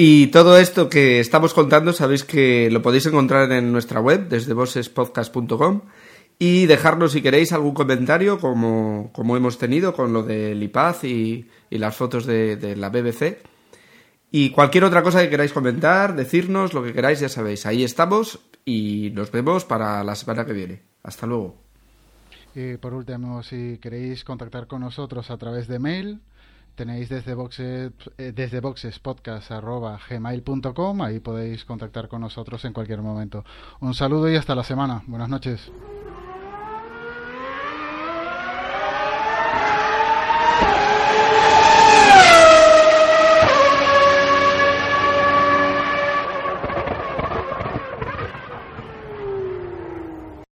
[0.03, 4.55] Y todo esto que estamos contando sabéis que lo podéis encontrar en nuestra web desde
[4.55, 5.83] bossespodcast.com
[6.39, 11.51] y dejarnos si queréis algún comentario como, como hemos tenido con lo del IPAZ y,
[11.69, 13.43] y las fotos de, de la BBC.
[14.31, 17.67] Y cualquier otra cosa que queráis comentar, decirnos, lo que queráis, ya sabéis.
[17.67, 20.81] Ahí estamos y nos vemos para la semana que viene.
[21.03, 21.59] Hasta luego.
[22.55, 26.23] Y por último, si queréis contactar con nosotros a través de mail,
[26.75, 33.45] tenéis desde boxes, eh, desde boxespodcast.gmail.com, ahí podéis contactar con nosotros en cualquier momento.
[33.81, 35.03] Un saludo y hasta la semana.
[35.07, 35.71] Buenas noches.